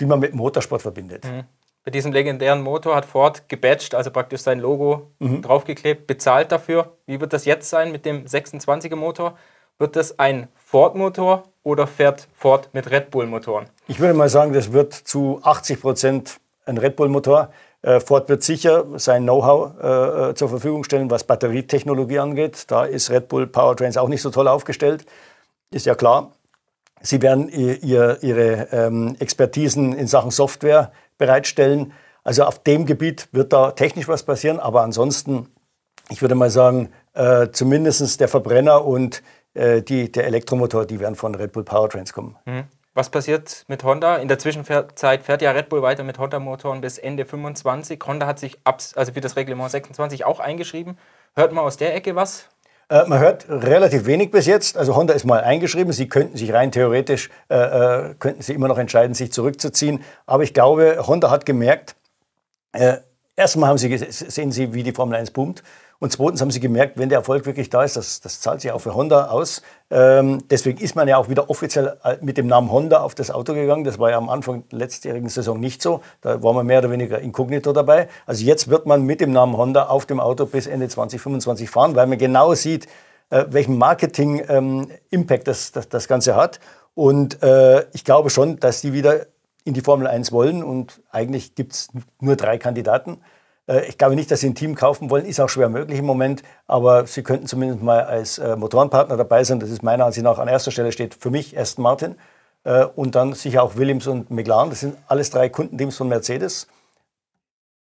die 0.00 0.06
man 0.06 0.20
mit 0.20 0.34
Motorsport 0.34 0.82
verbindet. 0.82 1.24
Mhm. 1.24 1.44
Bei 1.84 1.90
diesem 1.90 2.12
legendären 2.12 2.60
Motor 2.60 2.96
hat 2.96 3.06
Ford 3.06 3.48
gebatcht, 3.48 3.94
also 3.94 4.10
praktisch 4.10 4.42
sein 4.42 4.60
Logo 4.60 5.12
mhm. 5.20 5.42
draufgeklebt, 5.42 6.06
bezahlt 6.06 6.52
dafür. 6.52 6.98
Wie 7.06 7.20
wird 7.20 7.32
das 7.32 7.44
jetzt 7.44 7.70
sein 7.70 7.92
mit 7.92 8.04
dem 8.04 8.24
26er 8.24 8.96
Motor? 8.96 9.38
Wird 9.78 9.96
das 9.96 10.18
ein 10.18 10.48
Ford-Motor 10.54 11.44
oder 11.62 11.86
fährt 11.86 12.28
Ford 12.34 12.68
mit 12.72 12.90
Red 12.90 13.10
Bull-Motoren? 13.10 13.70
Ich 13.86 14.00
würde 14.00 14.12
mal 14.12 14.28
sagen, 14.28 14.52
das 14.52 14.72
wird 14.72 14.92
zu 14.92 15.40
80 15.42 15.80
Prozent 15.80 16.40
ein 16.66 16.78
Red 16.78 16.96
Bull-Motor. 16.96 17.50
Äh, 17.82 18.00
Ford 18.00 18.28
wird 18.28 18.42
sicher 18.42 18.84
sein 18.96 19.22
Know-how 19.22 19.72
äh, 19.80 20.30
äh, 20.30 20.34
zur 20.34 20.48
Verfügung 20.48 20.84
stellen, 20.84 21.10
was 21.10 21.24
Batterietechnologie 21.24 22.18
angeht. 22.18 22.64
Da 22.68 22.84
ist 22.84 23.10
Red 23.10 23.28
Bull 23.28 23.46
Powertrains 23.46 23.96
auch 23.96 24.08
nicht 24.08 24.22
so 24.22 24.30
toll 24.30 24.48
aufgestellt. 24.48 25.06
Ist 25.70 25.86
ja 25.86 25.94
klar. 25.94 26.32
Sie 27.00 27.22
werden 27.22 27.48
ihr, 27.48 28.22
ihre 28.22 28.68
ähm, 28.72 29.14
Expertisen 29.20 29.92
in 29.92 30.08
Sachen 30.08 30.32
Software 30.32 30.90
bereitstellen. 31.16 31.92
Also 32.24 32.44
auf 32.44 32.62
dem 32.62 32.86
Gebiet 32.86 33.28
wird 33.30 33.52
da 33.52 33.70
technisch 33.70 34.08
was 34.08 34.24
passieren, 34.24 34.58
aber 34.58 34.82
ansonsten, 34.82 35.48
ich 36.08 36.22
würde 36.22 36.34
mal 36.34 36.50
sagen, 36.50 36.90
äh, 37.14 37.48
zumindest 37.52 38.20
der 38.20 38.26
Verbrenner 38.26 38.84
und 38.84 39.22
äh, 39.54 39.82
die, 39.82 40.10
der 40.10 40.26
Elektromotor, 40.26 40.86
die 40.86 40.98
werden 40.98 41.14
von 41.14 41.36
Red 41.36 41.52
Bull 41.52 41.64
Powertrains 41.64 42.12
kommen. 42.12 42.36
Mhm. 42.44 42.64
Was 42.98 43.10
passiert 43.10 43.64
mit 43.68 43.84
Honda? 43.84 44.16
In 44.16 44.26
der 44.26 44.40
Zwischenzeit 44.40 45.22
fährt 45.22 45.40
ja 45.40 45.52
Red 45.52 45.68
Bull 45.68 45.82
weiter 45.82 46.02
mit 46.02 46.18
Honda-Motoren 46.18 46.80
bis 46.80 46.98
Ende 46.98 47.26
25. 47.26 48.00
Honda 48.04 48.26
hat 48.26 48.40
sich 48.40 48.58
also 48.64 49.12
für 49.12 49.20
das 49.20 49.36
Reglement 49.36 49.70
26 49.70 50.24
auch 50.24 50.40
eingeschrieben. 50.40 50.98
Hört 51.36 51.52
man 51.52 51.64
aus 51.64 51.76
der 51.76 51.94
Ecke 51.94 52.16
was? 52.16 52.48
Äh, 52.88 53.04
man 53.06 53.20
hört 53.20 53.48
relativ 53.48 54.06
wenig 54.06 54.32
bis 54.32 54.46
jetzt. 54.46 54.76
Also 54.76 54.96
Honda 54.96 55.14
ist 55.14 55.24
mal 55.24 55.44
eingeschrieben. 55.44 55.92
Sie 55.92 56.08
könnten 56.08 56.36
sich 56.36 56.52
rein 56.52 56.72
theoretisch, 56.72 57.30
äh, 57.48 57.54
äh 57.54 58.14
könnten 58.18 58.42
sie 58.42 58.54
immer 58.54 58.66
noch 58.66 58.78
entscheiden, 58.78 59.14
sich 59.14 59.32
zurückzuziehen. 59.32 60.02
Aber 60.26 60.42
ich 60.42 60.52
glaube, 60.52 61.06
Honda 61.06 61.30
hat 61.30 61.46
gemerkt, 61.46 61.94
äh, 62.72 62.96
erstmal 63.36 63.68
haben 63.68 63.78
sie, 63.78 63.96
sehen 63.96 64.50
sie, 64.50 64.74
wie 64.74 64.82
die 64.82 64.92
Formel 64.92 65.16
1 65.16 65.30
boomt. 65.30 65.62
Und 66.00 66.12
zweitens 66.12 66.40
haben 66.40 66.52
sie 66.52 66.60
gemerkt, 66.60 66.96
wenn 66.96 67.08
der 67.08 67.18
Erfolg 67.18 67.44
wirklich 67.44 67.70
da 67.70 67.82
ist, 67.82 67.96
das, 67.96 68.20
das 68.20 68.40
zahlt 68.40 68.60
sich 68.60 68.70
auch 68.70 68.78
für 68.80 68.94
Honda 68.94 69.28
aus. 69.28 69.62
Ähm, 69.90 70.44
deswegen 70.48 70.78
ist 70.78 70.94
man 70.94 71.08
ja 71.08 71.16
auch 71.16 71.28
wieder 71.28 71.50
offiziell 71.50 71.96
äh, 72.04 72.16
mit 72.20 72.38
dem 72.38 72.46
Namen 72.46 72.70
Honda 72.70 73.00
auf 73.00 73.16
das 73.16 73.32
Auto 73.32 73.52
gegangen. 73.52 73.82
Das 73.82 73.98
war 73.98 74.10
ja 74.10 74.16
am 74.16 74.28
Anfang 74.28 74.62
der 74.70 74.78
letztjährigen 74.78 75.28
Saison 75.28 75.58
nicht 75.58 75.82
so. 75.82 76.00
Da 76.20 76.40
war 76.42 76.52
man 76.52 76.66
mehr 76.66 76.78
oder 76.78 76.92
weniger 76.92 77.18
inkognito 77.18 77.72
dabei. 77.72 78.08
Also 78.26 78.44
jetzt 78.44 78.68
wird 78.68 78.86
man 78.86 79.02
mit 79.02 79.20
dem 79.20 79.32
Namen 79.32 79.56
Honda 79.56 79.86
auf 79.86 80.06
dem 80.06 80.20
Auto 80.20 80.46
bis 80.46 80.68
Ende 80.68 80.88
2025 80.88 81.68
fahren, 81.68 81.96
weil 81.96 82.06
man 82.06 82.18
genau 82.18 82.54
sieht, 82.54 82.86
äh, 83.30 83.46
welchen 83.48 83.76
Marketing-Impact 83.76 85.02
ähm, 85.12 85.44
das, 85.44 85.72
das, 85.72 85.88
das 85.88 86.06
Ganze 86.06 86.36
hat. 86.36 86.60
Und 86.94 87.42
äh, 87.42 87.86
ich 87.92 88.04
glaube 88.04 88.30
schon, 88.30 88.60
dass 88.60 88.82
die 88.82 88.92
wieder 88.92 89.26
in 89.64 89.74
die 89.74 89.80
Formel 89.80 90.06
1 90.06 90.30
wollen. 90.30 90.62
Und 90.62 91.00
eigentlich 91.10 91.56
gibt 91.56 91.72
es 91.72 91.88
nur 92.20 92.36
drei 92.36 92.56
Kandidaten. 92.56 93.20
Äh, 93.68 93.86
ich 93.86 93.98
glaube 93.98 94.16
nicht, 94.16 94.30
dass 94.30 94.40
Sie 94.40 94.48
ein 94.48 94.54
Team 94.54 94.74
kaufen 94.74 95.10
wollen, 95.10 95.24
ist 95.24 95.40
auch 95.40 95.48
schwer 95.48 95.68
möglich 95.68 95.98
im 95.98 96.06
Moment, 96.06 96.42
aber 96.66 97.06
Sie 97.06 97.22
könnten 97.22 97.46
zumindest 97.46 97.82
mal 97.82 98.02
als 98.02 98.38
äh, 98.38 98.56
Motorenpartner 98.56 99.16
dabei 99.16 99.44
sein. 99.44 99.60
Das 99.60 99.70
ist 99.70 99.82
meiner 99.82 100.06
Ansicht 100.06 100.24
nach 100.24 100.38
an 100.38 100.48
erster 100.48 100.70
Stelle 100.70 100.92
steht 100.92 101.14
für 101.14 101.30
mich 101.30 101.56
Aston 101.56 101.82
Martin 101.82 102.16
äh, 102.64 102.84
und 102.84 103.14
dann 103.14 103.34
sicher 103.34 103.62
auch 103.62 103.76
Williams 103.76 104.06
und 104.06 104.30
McLaren. 104.30 104.70
Das 104.70 104.80
sind 104.80 104.96
alles 105.06 105.30
drei 105.30 105.48
Kundenteams 105.48 105.96
von 105.96 106.08
Mercedes. 106.08 106.66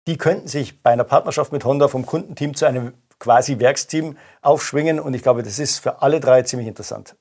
Die 0.06 0.18
könnten 0.18 0.48
sich 0.48 0.82
bei 0.82 0.90
einer 0.90 1.04
Partnerschaft 1.04 1.52
mit 1.52 1.64
Honda 1.64 1.88
vom 1.88 2.04
Kundenteam 2.04 2.54
zu 2.54 2.66
einem 2.66 2.92
quasi 3.18 3.58
Werksteam 3.58 4.18
aufschwingen 4.42 5.00
und 5.00 5.14
ich 5.14 5.22
glaube, 5.22 5.42
das 5.42 5.58
ist 5.58 5.78
für 5.78 6.02
alle 6.02 6.20
drei 6.20 6.42
ziemlich 6.42 6.68
interessant. 6.68 7.16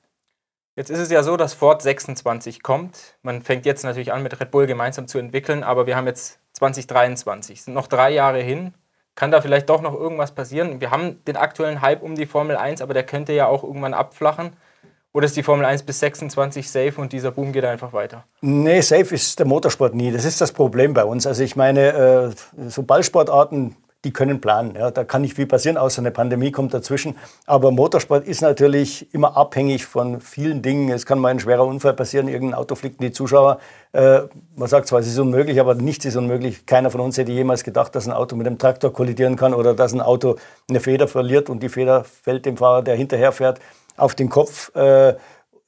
Jetzt 0.76 0.90
ist 0.90 0.98
es 0.98 1.10
ja 1.10 1.22
so, 1.22 1.36
dass 1.36 1.54
Ford 1.54 1.80
26 1.80 2.62
kommt. 2.62 3.16
Man 3.22 3.42
fängt 3.42 3.64
jetzt 3.64 3.84
natürlich 3.84 4.12
an, 4.12 4.22
mit 4.22 4.38
Red 4.38 4.50
Bull 4.50 4.66
gemeinsam 4.66 5.06
zu 5.06 5.18
entwickeln, 5.18 5.62
aber 5.62 5.86
wir 5.86 5.96
haben 5.96 6.08
jetzt 6.08 6.40
2023. 6.54 7.58
Es 7.58 7.64
sind 7.66 7.74
noch 7.74 7.86
drei 7.86 8.10
Jahre 8.10 8.40
hin. 8.40 8.74
Kann 9.14 9.30
da 9.30 9.40
vielleicht 9.40 9.68
doch 9.68 9.80
noch 9.80 9.94
irgendwas 9.94 10.32
passieren? 10.32 10.80
Wir 10.80 10.90
haben 10.90 11.22
den 11.24 11.36
aktuellen 11.36 11.80
Hype 11.80 12.02
um 12.02 12.16
die 12.16 12.26
Formel 12.26 12.56
1, 12.56 12.82
aber 12.82 12.94
der 12.94 13.04
könnte 13.04 13.32
ja 13.32 13.46
auch 13.46 13.62
irgendwann 13.62 13.94
abflachen. 13.94 14.56
Oder 15.12 15.26
ist 15.26 15.36
die 15.36 15.44
Formel 15.44 15.64
1 15.64 15.84
bis 15.84 16.00
26 16.00 16.68
safe 16.68 17.00
und 17.00 17.12
dieser 17.12 17.30
Boom 17.30 17.52
geht 17.52 17.64
einfach 17.64 17.92
weiter? 17.92 18.24
Nee, 18.40 18.80
safe 18.80 19.14
ist 19.14 19.38
der 19.38 19.46
Motorsport 19.46 19.94
nie. 19.94 20.10
Das 20.10 20.24
ist 20.24 20.40
das 20.40 20.50
Problem 20.50 20.92
bei 20.92 21.04
uns. 21.04 21.24
Also 21.24 21.44
ich 21.44 21.54
meine, 21.54 22.34
äh, 22.56 22.68
so 22.68 22.82
Ballsportarten 22.82 23.76
die 24.04 24.12
können 24.12 24.40
planen. 24.40 24.74
Ja, 24.76 24.90
da 24.90 25.04
kann 25.04 25.22
nicht 25.22 25.34
viel 25.34 25.46
passieren, 25.46 25.76
außer 25.76 26.00
eine 26.00 26.10
Pandemie 26.10 26.52
kommt 26.52 26.74
dazwischen. 26.74 27.16
Aber 27.46 27.70
Motorsport 27.70 28.26
ist 28.26 28.42
natürlich 28.42 29.12
immer 29.14 29.36
abhängig 29.36 29.86
von 29.86 30.20
vielen 30.20 30.62
Dingen. 30.62 30.90
Es 30.90 31.06
kann 31.06 31.18
mal 31.18 31.28
ein 31.28 31.40
schwerer 31.40 31.66
Unfall 31.66 31.94
passieren, 31.94 32.28
irgendein 32.28 32.58
Auto 32.58 32.74
fliegt 32.74 33.00
in 33.00 33.06
die 33.06 33.12
Zuschauer. 33.12 33.58
Äh, 33.92 34.20
man 34.56 34.68
sagt 34.68 34.88
zwar, 34.88 35.00
es 35.00 35.06
ist 35.06 35.18
unmöglich, 35.18 35.58
aber 35.58 35.74
nichts 35.74 36.04
ist 36.04 36.16
unmöglich. 36.16 36.66
Keiner 36.66 36.90
von 36.90 37.00
uns 37.00 37.16
hätte 37.16 37.32
jemals 37.32 37.64
gedacht, 37.64 37.94
dass 37.94 38.06
ein 38.06 38.12
Auto 38.12 38.36
mit 38.36 38.46
einem 38.46 38.58
Traktor 38.58 38.92
kollidieren 38.92 39.36
kann 39.36 39.54
oder 39.54 39.74
dass 39.74 39.92
ein 39.92 40.00
Auto 40.00 40.36
eine 40.68 40.80
Feder 40.80 41.08
verliert 41.08 41.48
und 41.48 41.62
die 41.62 41.68
Feder 41.68 42.04
fällt 42.04 42.46
dem 42.46 42.56
Fahrer, 42.56 42.82
der 42.82 42.96
hinterher 42.96 43.32
fährt, 43.32 43.60
auf 43.96 44.14
den 44.14 44.28
Kopf. 44.28 44.74
Äh, 44.74 45.14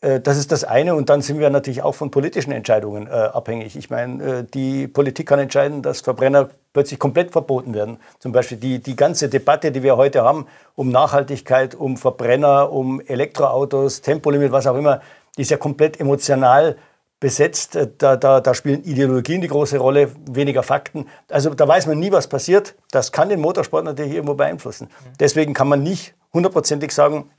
das 0.00 0.36
ist 0.36 0.52
das 0.52 0.64
eine. 0.64 0.94
Und 0.94 1.08
dann 1.08 1.22
sind 1.22 1.38
wir 1.38 1.50
natürlich 1.50 1.82
auch 1.82 1.94
von 1.94 2.10
politischen 2.10 2.52
Entscheidungen 2.52 3.06
äh, 3.06 3.10
abhängig. 3.10 3.76
Ich 3.76 3.90
meine, 3.90 4.22
äh, 4.22 4.44
die 4.44 4.86
Politik 4.88 5.28
kann 5.28 5.38
entscheiden, 5.38 5.82
dass 5.82 6.00
Verbrenner 6.00 6.50
plötzlich 6.72 6.98
komplett 6.98 7.32
verboten 7.32 7.72
werden. 7.72 7.98
Zum 8.18 8.32
Beispiel 8.32 8.58
die, 8.58 8.80
die 8.80 8.96
ganze 8.96 9.28
Debatte, 9.28 9.72
die 9.72 9.82
wir 9.82 9.96
heute 9.96 10.22
haben, 10.22 10.46
um 10.74 10.90
Nachhaltigkeit, 10.90 11.74
um 11.74 11.96
Verbrenner, 11.96 12.70
um 12.70 13.00
Elektroautos, 13.00 14.02
Tempolimit, 14.02 14.52
was 14.52 14.66
auch 14.66 14.76
immer, 14.76 15.00
die 15.36 15.42
ist 15.42 15.50
ja 15.50 15.56
komplett 15.56 15.98
emotional 15.98 16.76
besetzt. 17.18 17.78
Da, 17.98 18.16
da, 18.16 18.40
da 18.40 18.54
spielen 18.54 18.84
Ideologien 18.84 19.40
die 19.40 19.48
große 19.48 19.78
Rolle, 19.78 20.10
weniger 20.30 20.62
Fakten. 20.62 21.06
Also 21.30 21.54
da 21.54 21.66
weiß 21.66 21.86
man 21.86 21.98
nie, 21.98 22.12
was 22.12 22.28
passiert. 22.28 22.74
Das 22.90 23.12
kann 23.12 23.30
den 23.30 23.40
Motorsport 23.40 23.84
natürlich 23.84 24.12
irgendwo 24.12 24.34
beeinflussen. 24.34 24.88
Deswegen 25.18 25.54
kann 25.54 25.68
man 25.68 25.82
nicht 25.82 26.14
hundertprozentig 26.32 26.92
sagen, 26.92 27.30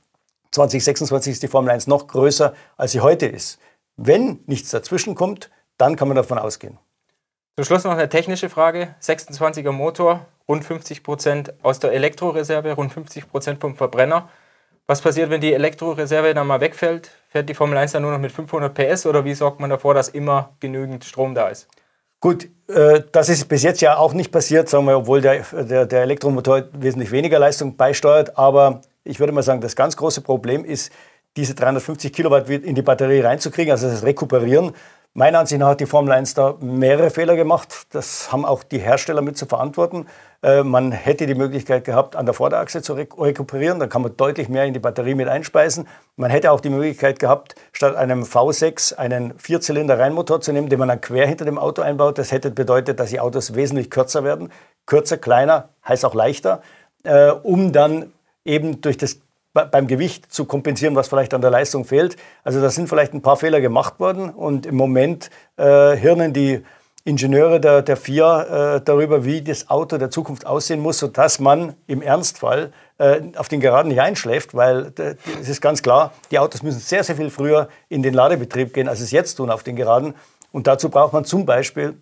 2026 0.52 1.32
ist 1.34 1.42
die 1.42 1.48
Formel 1.48 1.70
1 1.70 1.86
noch 1.86 2.06
größer, 2.06 2.54
als 2.76 2.92
sie 2.92 3.00
heute 3.00 3.26
ist. 3.26 3.58
Wenn 3.96 4.40
nichts 4.46 4.70
dazwischen 4.70 5.14
kommt, 5.14 5.50
dann 5.76 5.96
kann 5.96 6.08
man 6.08 6.16
davon 6.16 6.38
ausgehen. 6.38 6.78
Zum 7.56 7.64
Schluss 7.64 7.84
noch 7.84 7.92
eine 7.92 8.08
technische 8.08 8.48
Frage. 8.48 8.94
26er 9.02 9.72
Motor, 9.72 10.26
rund 10.48 10.64
50 10.64 11.02
Prozent 11.02 11.52
aus 11.62 11.80
der 11.80 11.92
Elektroreserve, 11.92 12.72
rund 12.72 12.92
50 12.92 13.28
Prozent 13.28 13.60
vom 13.60 13.76
Verbrenner. 13.76 14.28
Was 14.86 15.02
passiert, 15.02 15.28
wenn 15.28 15.40
die 15.40 15.52
Elektroreserve 15.52 16.32
dann 16.34 16.46
mal 16.46 16.60
wegfällt? 16.60 17.10
Fährt 17.28 17.48
die 17.48 17.54
Formel 17.54 17.76
1 17.76 17.92
dann 17.92 18.02
nur 18.02 18.12
noch 18.12 18.18
mit 18.18 18.32
500 18.32 18.72
PS 18.72 19.06
oder 19.06 19.24
wie 19.24 19.34
sorgt 19.34 19.60
man 19.60 19.68
davor, 19.68 19.92
dass 19.92 20.08
immer 20.08 20.54
genügend 20.60 21.04
Strom 21.04 21.34
da 21.34 21.48
ist? 21.48 21.68
Gut, 22.20 22.48
äh, 22.68 23.02
das 23.12 23.28
ist 23.28 23.48
bis 23.48 23.62
jetzt 23.62 23.80
ja 23.80 23.96
auch 23.96 24.12
nicht 24.12 24.32
passiert, 24.32 24.68
sagen 24.68 24.86
wir, 24.86 24.96
obwohl 24.96 25.20
der, 25.20 25.42
der, 25.52 25.86
der 25.86 26.02
Elektromotor 26.02 26.64
wesentlich 26.72 27.12
weniger 27.12 27.38
Leistung 27.38 27.76
beisteuert. 27.76 28.38
Aber 28.38 28.80
ich 29.08 29.20
würde 29.20 29.32
mal 29.32 29.42
sagen, 29.42 29.60
das 29.60 29.76
ganz 29.76 29.96
große 29.96 30.20
Problem 30.20 30.64
ist, 30.64 30.92
diese 31.36 31.54
350 31.54 32.12
Kilowatt 32.12 32.48
in 32.48 32.74
die 32.74 32.82
Batterie 32.82 33.20
reinzukriegen, 33.20 33.72
also 33.72 33.88
das 33.88 34.02
Rekuperieren. 34.02 34.72
Meiner 35.14 35.40
Ansicht 35.40 35.58
nach 35.58 35.70
hat 35.70 35.80
die 35.80 35.86
Formel 35.86 36.12
1 36.12 36.34
da 36.34 36.54
mehrere 36.60 37.10
Fehler 37.10 37.34
gemacht. 37.34 37.86
Das 37.90 38.30
haben 38.30 38.44
auch 38.44 38.62
die 38.62 38.78
Hersteller 38.78 39.22
mit 39.22 39.36
zu 39.36 39.46
verantworten. 39.46 40.06
Äh, 40.42 40.62
man 40.62 40.92
hätte 40.92 41.26
die 41.26 41.34
Möglichkeit 41.34 41.84
gehabt, 41.84 42.14
an 42.14 42.26
der 42.26 42.34
Vorderachse 42.34 42.82
zu 42.82 42.92
rekuperieren. 42.92 43.80
Dann 43.80 43.88
kann 43.88 44.02
man 44.02 44.16
deutlich 44.16 44.48
mehr 44.48 44.64
in 44.64 44.74
die 44.74 44.78
Batterie 44.78 45.14
mit 45.14 45.26
einspeisen. 45.26 45.88
Man 46.16 46.30
hätte 46.30 46.52
auch 46.52 46.60
die 46.60 46.70
Möglichkeit 46.70 47.18
gehabt, 47.18 47.56
statt 47.72 47.96
einem 47.96 48.22
V6 48.22 48.94
einen 48.94 49.36
Vierzylinder-Reihenmotor 49.38 50.40
zu 50.40 50.52
nehmen, 50.52 50.68
den 50.68 50.78
man 50.78 50.88
dann 50.88 51.00
quer 51.00 51.26
hinter 51.26 51.46
dem 51.46 51.58
Auto 51.58 51.82
einbaut. 51.82 52.18
Das 52.18 52.30
hätte 52.30 52.50
bedeutet, 52.50 53.00
dass 53.00 53.10
die 53.10 53.18
Autos 53.18 53.54
wesentlich 53.54 53.90
kürzer 53.90 54.22
werden. 54.22 54.52
Kürzer, 54.86 55.16
kleiner, 55.16 55.70
heißt 55.86 56.04
auch 56.04 56.14
leichter, 56.14 56.62
äh, 57.02 57.30
um 57.30 57.72
dann 57.72 58.12
eben 58.48 58.80
durch 58.80 58.96
das 58.96 59.20
beim 59.52 59.86
Gewicht 59.86 60.32
zu 60.32 60.44
kompensieren, 60.44 60.94
was 60.94 61.08
vielleicht 61.08 61.34
an 61.34 61.40
der 61.40 61.50
Leistung 61.50 61.84
fehlt. 61.84 62.16
Also 62.44 62.60
da 62.60 62.70
sind 62.70 62.88
vielleicht 62.88 63.14
ein 63.14 63.22
paar 63.22 63.36
Fehler 63.36 63.60
gemacht 63.60 63.98
worden 63.98 64.30
und 64.30 64.66
im 64.66 64.76
Moment 64.76 65.30
äh, 65.56 65.96
hirnen 65.96 66.32
die 66.32 66.62
Ingenieure 67.04 67.58
der, 67.58 67.82
der 67.82 67.96
FIA 67.96 68.76
äh, 68.76 68.80
darüber, 68.82 69.24
wie 69.24 69.40
das 69.40 69.70
Auto 69.70 69.96
der 69.96 70.10
Zukunft 70.10 70.46
aussehen 70.46 70.80
muss, 70.80 70.98
sodass 70.98 71.40
man 71.40 71.74
im 71.86 72.02
Ernstfall 72.02 72.72
äh, 72.98 73.20
auf 73.36 73.48
den 73.48 73.60
Geraden 73.60 73.88
nicht 73.88 74.00
einschläft, 74.00 74.54
weil 74.54 74.92
es 75.40 75.48
ist 75.48 75.60
ganz 75.60 75.82
klar, 75.82 76.12
die 76.30 76.38
Autos 76.38 76.62
müssen 76.62 76.80
sehr, 76.80 77.02
sehr 77.02 77.16
viel 77.16 77.30
früher 77.30 77.68
in 77.88 78.02
den 78.02 78.14
Ladebetrieb 78.14 78.74
gehen, 78.74 78.88
als 78.88 79.00
es 79.00 79.10
jetzt 79.10 79.36
tun 79.36 79.50
auf 79.50 79.62
den 79.62 79.76
Geraden. 79.76 80.14
Und 80.52 80.66
dazu 80.66 80.90
braucht 80.90 81.12
man 81.12 81.24
zum 81.24 81.46
Beispiel 81.46 81.96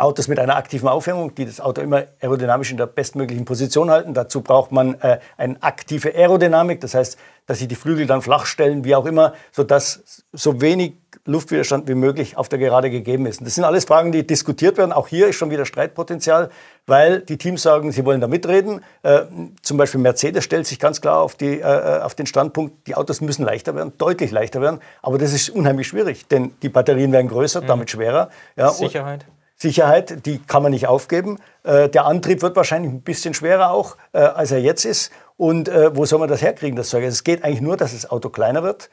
Autos 0.00 0.28
mit 0.28 0.38
einer 0.38 0.56
aktiven 0.56 0.88
Aufhängung, 0.88 1.34
die 1.34 1.44
das 1.44 1.60
Auto 1.60 1.82
immer 1.82 2.04
aerodynamisch 2.20 2.70
in 2.70 2.78
der 2.78 2.86
bestmöglichen 2.86 3.44
Position 3.44 3.90
halten. 3.90 4.14
Dazu 4.14 4.40
braucht 4.40 4.72
man 4.72 4.94
äh, 5.00 5.18
eine 5.36 5.62
aktive 5.62 6.14
Aerodynamik, 6.14 6.80
das 6.80 6.94
heißt, 6.94 7.18
dass 7.46 7.58
sich 7.58 7.68
die 7.68 7.74
Flügel 7.74 8.06
dann 8.06 8.22
flach 8.22 8.46
stellen, 8.46 8.84
wie 8.84 8.94
auch 8.94 9.06
immer, 9.06 9.34
sodass 9.52 10.24
so 10.32 10.60
wenig 10.60 10.94
Luftwiderstand 11.26 11.86
wie 11.88 11.94
möglich 11.94 12.36
auf 12.36 12.48
der 12.48 12.58
Gerade 12.58 12.90
gegeben 12.90 13.26
ist. 13.26 13.40
Und 13.40 13.44
das 13.44 13.54
sind 13.54 13.64
alles 13.64 13.84
Fragen, 13.84 14.10
die 14.10 14.26
diskutiert 14.26 14.78
werden. 14.78 14.92
Auch 14.92 15.08
hier 15.08 15.28
ist 15.28 15.36
schon 15.36 15.50
wieder 15.50 15.66
Streitpotenzial, 15.66 16.48
weil 16.86 17.20
die 17.20 17.36
Teams 17.36 17.62
sagen, 17.62 17.92
sie 17.92 18.04
wollen 18.04 18.20
da 18.20 18.26
mitreden. 18.26 18.82
Äh, 19.02 19.22
zum 19.62 19.76
Beispiel 19.76 20.00
Mercedes 20.00 20.44
stellt 20.44 20.66
sich 20.66 20.78
ganz 20.78 21.00
klar 21.00 21.18
auf, 21.18 21.34
die, 21.34 21.60
äh, 21.60 22.00
auf 22.00 22.14
den 22.14 22.26
Standpunkt, 22.26 22.86
die 22.86 22.94
Autos 22.94 23.20
müssen 23.20 23.44
leichter 23.44 23.74
werden, 23.74 23.92
deutlich 23.98 24.30
leichter 24.30 24.62
werden. 24.62 24.80
Aber 25.02 25.18
das 25.18 25.32
ist 25.32 25.50
unheimlich 25.50 25.88
schwierig, 25.88 26.26
denn 26.28 26.52
die 26.62 26.70
Batterien 26.70 27.12
werden 27.12 27.28
größer, 27.28 27.60
mhm. 27.60 27.66
damit 27.66 27.90
schwerer. 27.90 28.30
Ja, 28.56 28.70
Sicherheit. 28.70 29.26
Sicherheit, 29.60 30.24
die 30.24 30.38
kann 30.38 30.62
man 30.62 30.72
nicht 30.72 30.86
aufgeben. 30.86 31.38
Äh, 31.64 31.90
der 31.90 32.06
Antrieb 32.06 32.40
wird 32.40 32.56
wahrscheinlich 32.56 32.90
ein 32.90 33.02
bisschen 33.02 33.34
schwerer 33.34 33.70
auch, 33.70 33.96
äh, 34.12 34.20
als 34.20 34.52
er 34.52 34.60
jetzt 34.60 34.86
ist. 34.86 35.12
Und 35.36 35.68
äh, 35.68 35.94
wo 35.94 36.06
soll 36.06 36.18
man 36.18 36.28
das 36.28 36.40
herkriegen, 36.40 36.76
das 36.76 36.88
Zeug? 36.88 37.04
Es 37.04 37.24
geht 37.24 37.44
eigentlich 37.44 37.60
nur, 37.60 37.76
dass 37.76 37.92
das 37.92 38.10
Auto 38.10 38.30
kleiner 38.30 38.62
wird. 38.62 38.88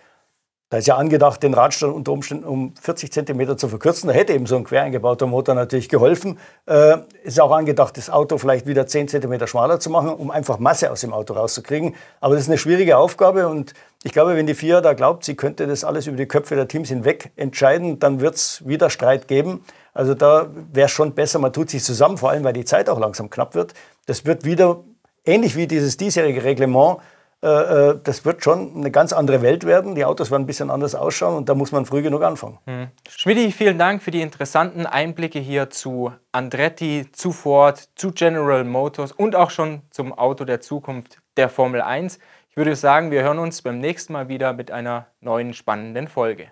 Da 0.70 0.78
ist 0.78 0.88
ja 0.88 0.98
angedacht, 0.98 1.42
den 1.44 1.54
Radstand 1.54 1.96
unter 1.96 2.12
Umständen 2.12 2.44
um 2.44 2.74
40 2.82 3.10
cm 3.14 3.58
zu 3.58 3.70
verkürzen. 3.70 4.10
Da 4.10 4.14
hätte 4.14 4.34
eben 4.34 4.46
so 4.48 4.58
ein 4.58 4.66
quer 4.66 4.82
eingebauter 4.82 5.26
Motor 5.26 5.56
natürlich 5.56 5.88
geholfen. 5.88 6.38
Äh, 6.66 6.98
ist 7.24 7.40
auch 7.40 7.52
angedacht, 7.52 7.96
das 7.96 8.10
Auto 8.10 8.38
vielleicht 8.38 8.68
wieder 8.68 8.86
10 8.86 9.08
cm 9.08 9.48
schmaler 9.48 9.80
zu 9.80 9.90
machen, 9.90 10.10
um 10.10 10.30
einfach 10.30 10.60
Masse 10.60 10.92
aus 10.92 11.00
dem 11.00 11.14
Auto 11.14 11.36
rauszukriegen. 11.36 11.96
Aber 12.20 12.36
das 12.36 12.44
ist 12.44 12.50
eine 12.50 12.58
schwierige 12.58 12.98
Aufgabe 12.98 13.48
und 13.48 13.74
ich 14.04 14.12
glaube, 14.12 14.36
wenn 14.36 14.46
die 14.46 14.56
FIA 14.56 14.82
da 14.82 14.92
glaubt, 14.92 15.24
sie 15.24 15.36
könnte 15.36 15.68
das 15.68 15.86
alles 15.86 16.06
über 16.06 16.18
die 16.18 16.28
Köpfe 16.28 16.56
der 16.56 16.68
Teams 16.68 16.90
hinweg 16.90 17.32
entscheiden, 17.38 18.00
dann 18.00 18.20
wird 18.20 18.36
es 18.36 18.68
wieder 18.68 18.90
Streit 18.90 19.30
geben. 19.30 19.64
Also 19.94 20.16
da 20.16 20.50
wäre 20.74 20.90
schon 20.90 21.14
besser, 21.14 21.40
man 21.40 21.54
tut 21.54 21.70
sich 21.70 21.84
zusammen, 21.84 22.18
vor 22.18 22.32
allem 22.32 22.44
weil 22.44 22.54
die 22.54 22.66
Zeit 22.66 22.90
auch 22.90 23.00
langsam 23.00 23.30
knapp 23.30 23.56
wird. 23.56 23.74
Das 24.06 24.26
wird 24.26 24.44
wieder 24.44 24.84
ähnlich 25.26 25.56
wie 25.56 25.66
dieses 25.66 25.96
diesjährige 25.96 26.44
Reglement. 26.44 26.98
Äh, 27.44 27.48
äh, 27.48 28.00
das 28.04 28.26
wird 28.26 28.44
schon 28.44 28.76
eine 28.76 28.90
ganz 28.90 29.14
andere 29.14 29.42
Welt 29.42 29.66
werden. 29.66 29.94
Die 29.94 30.06
Autos 30.06 30.32
werden 30.32 30.44
ein 30.44 30.48
bisschen 30.48 30.72
anders 30.72 30.96
ausschauen 30.96 31.36
und 31.36 31.50
da 31.50 31.56
muss 31.56 31.72
man 31.72 31.86
früh 31.86 32.02
genug 32.02 32.24
anfangen. 32.24 32.58
Hm. 32.66 32.88
Schmidti, 33.10 33.52
vielen 33.52 33.78
Dank 33.78 34.02
für 34.02 34.12
die 34.12 34.22
interessanten 34.22 34.86
Einblicke 34.88 35.40
hier 35.40 35.70
zu 35.70 36.12
Andretti, 36.32 37.08
zu 37.12 37.32
Ford, 37.32 37.90
zu 37.96 38.12
General 38.12 38.64
Motors 38.64 39.12
und 39.12 39.36
auch 39.36 39.52
schon 39.52 39.84
zum 39.92 40.14
Auto 40.14 40.46
der 40.46 40.62
Zukunft 40.62 41.20
der 41.38 41.50
Formel 41.50 41.82
1. 41.82 42.18
würde 42.56 42.76
sagen, 42.76 43.12
wir 43.12 43.22
hören 43.22 43.38
uns 43.38 43.62
beim 43.62 43.78
nächsten 43.80 44.14
Mal 44.14 44.30
wieder 44.30 44.54
mit 44.54 44.72
einer 44.72 45.08
neuen 45.22 45.54
spannenden 45.54 46.08
Folge. 46.08 46.52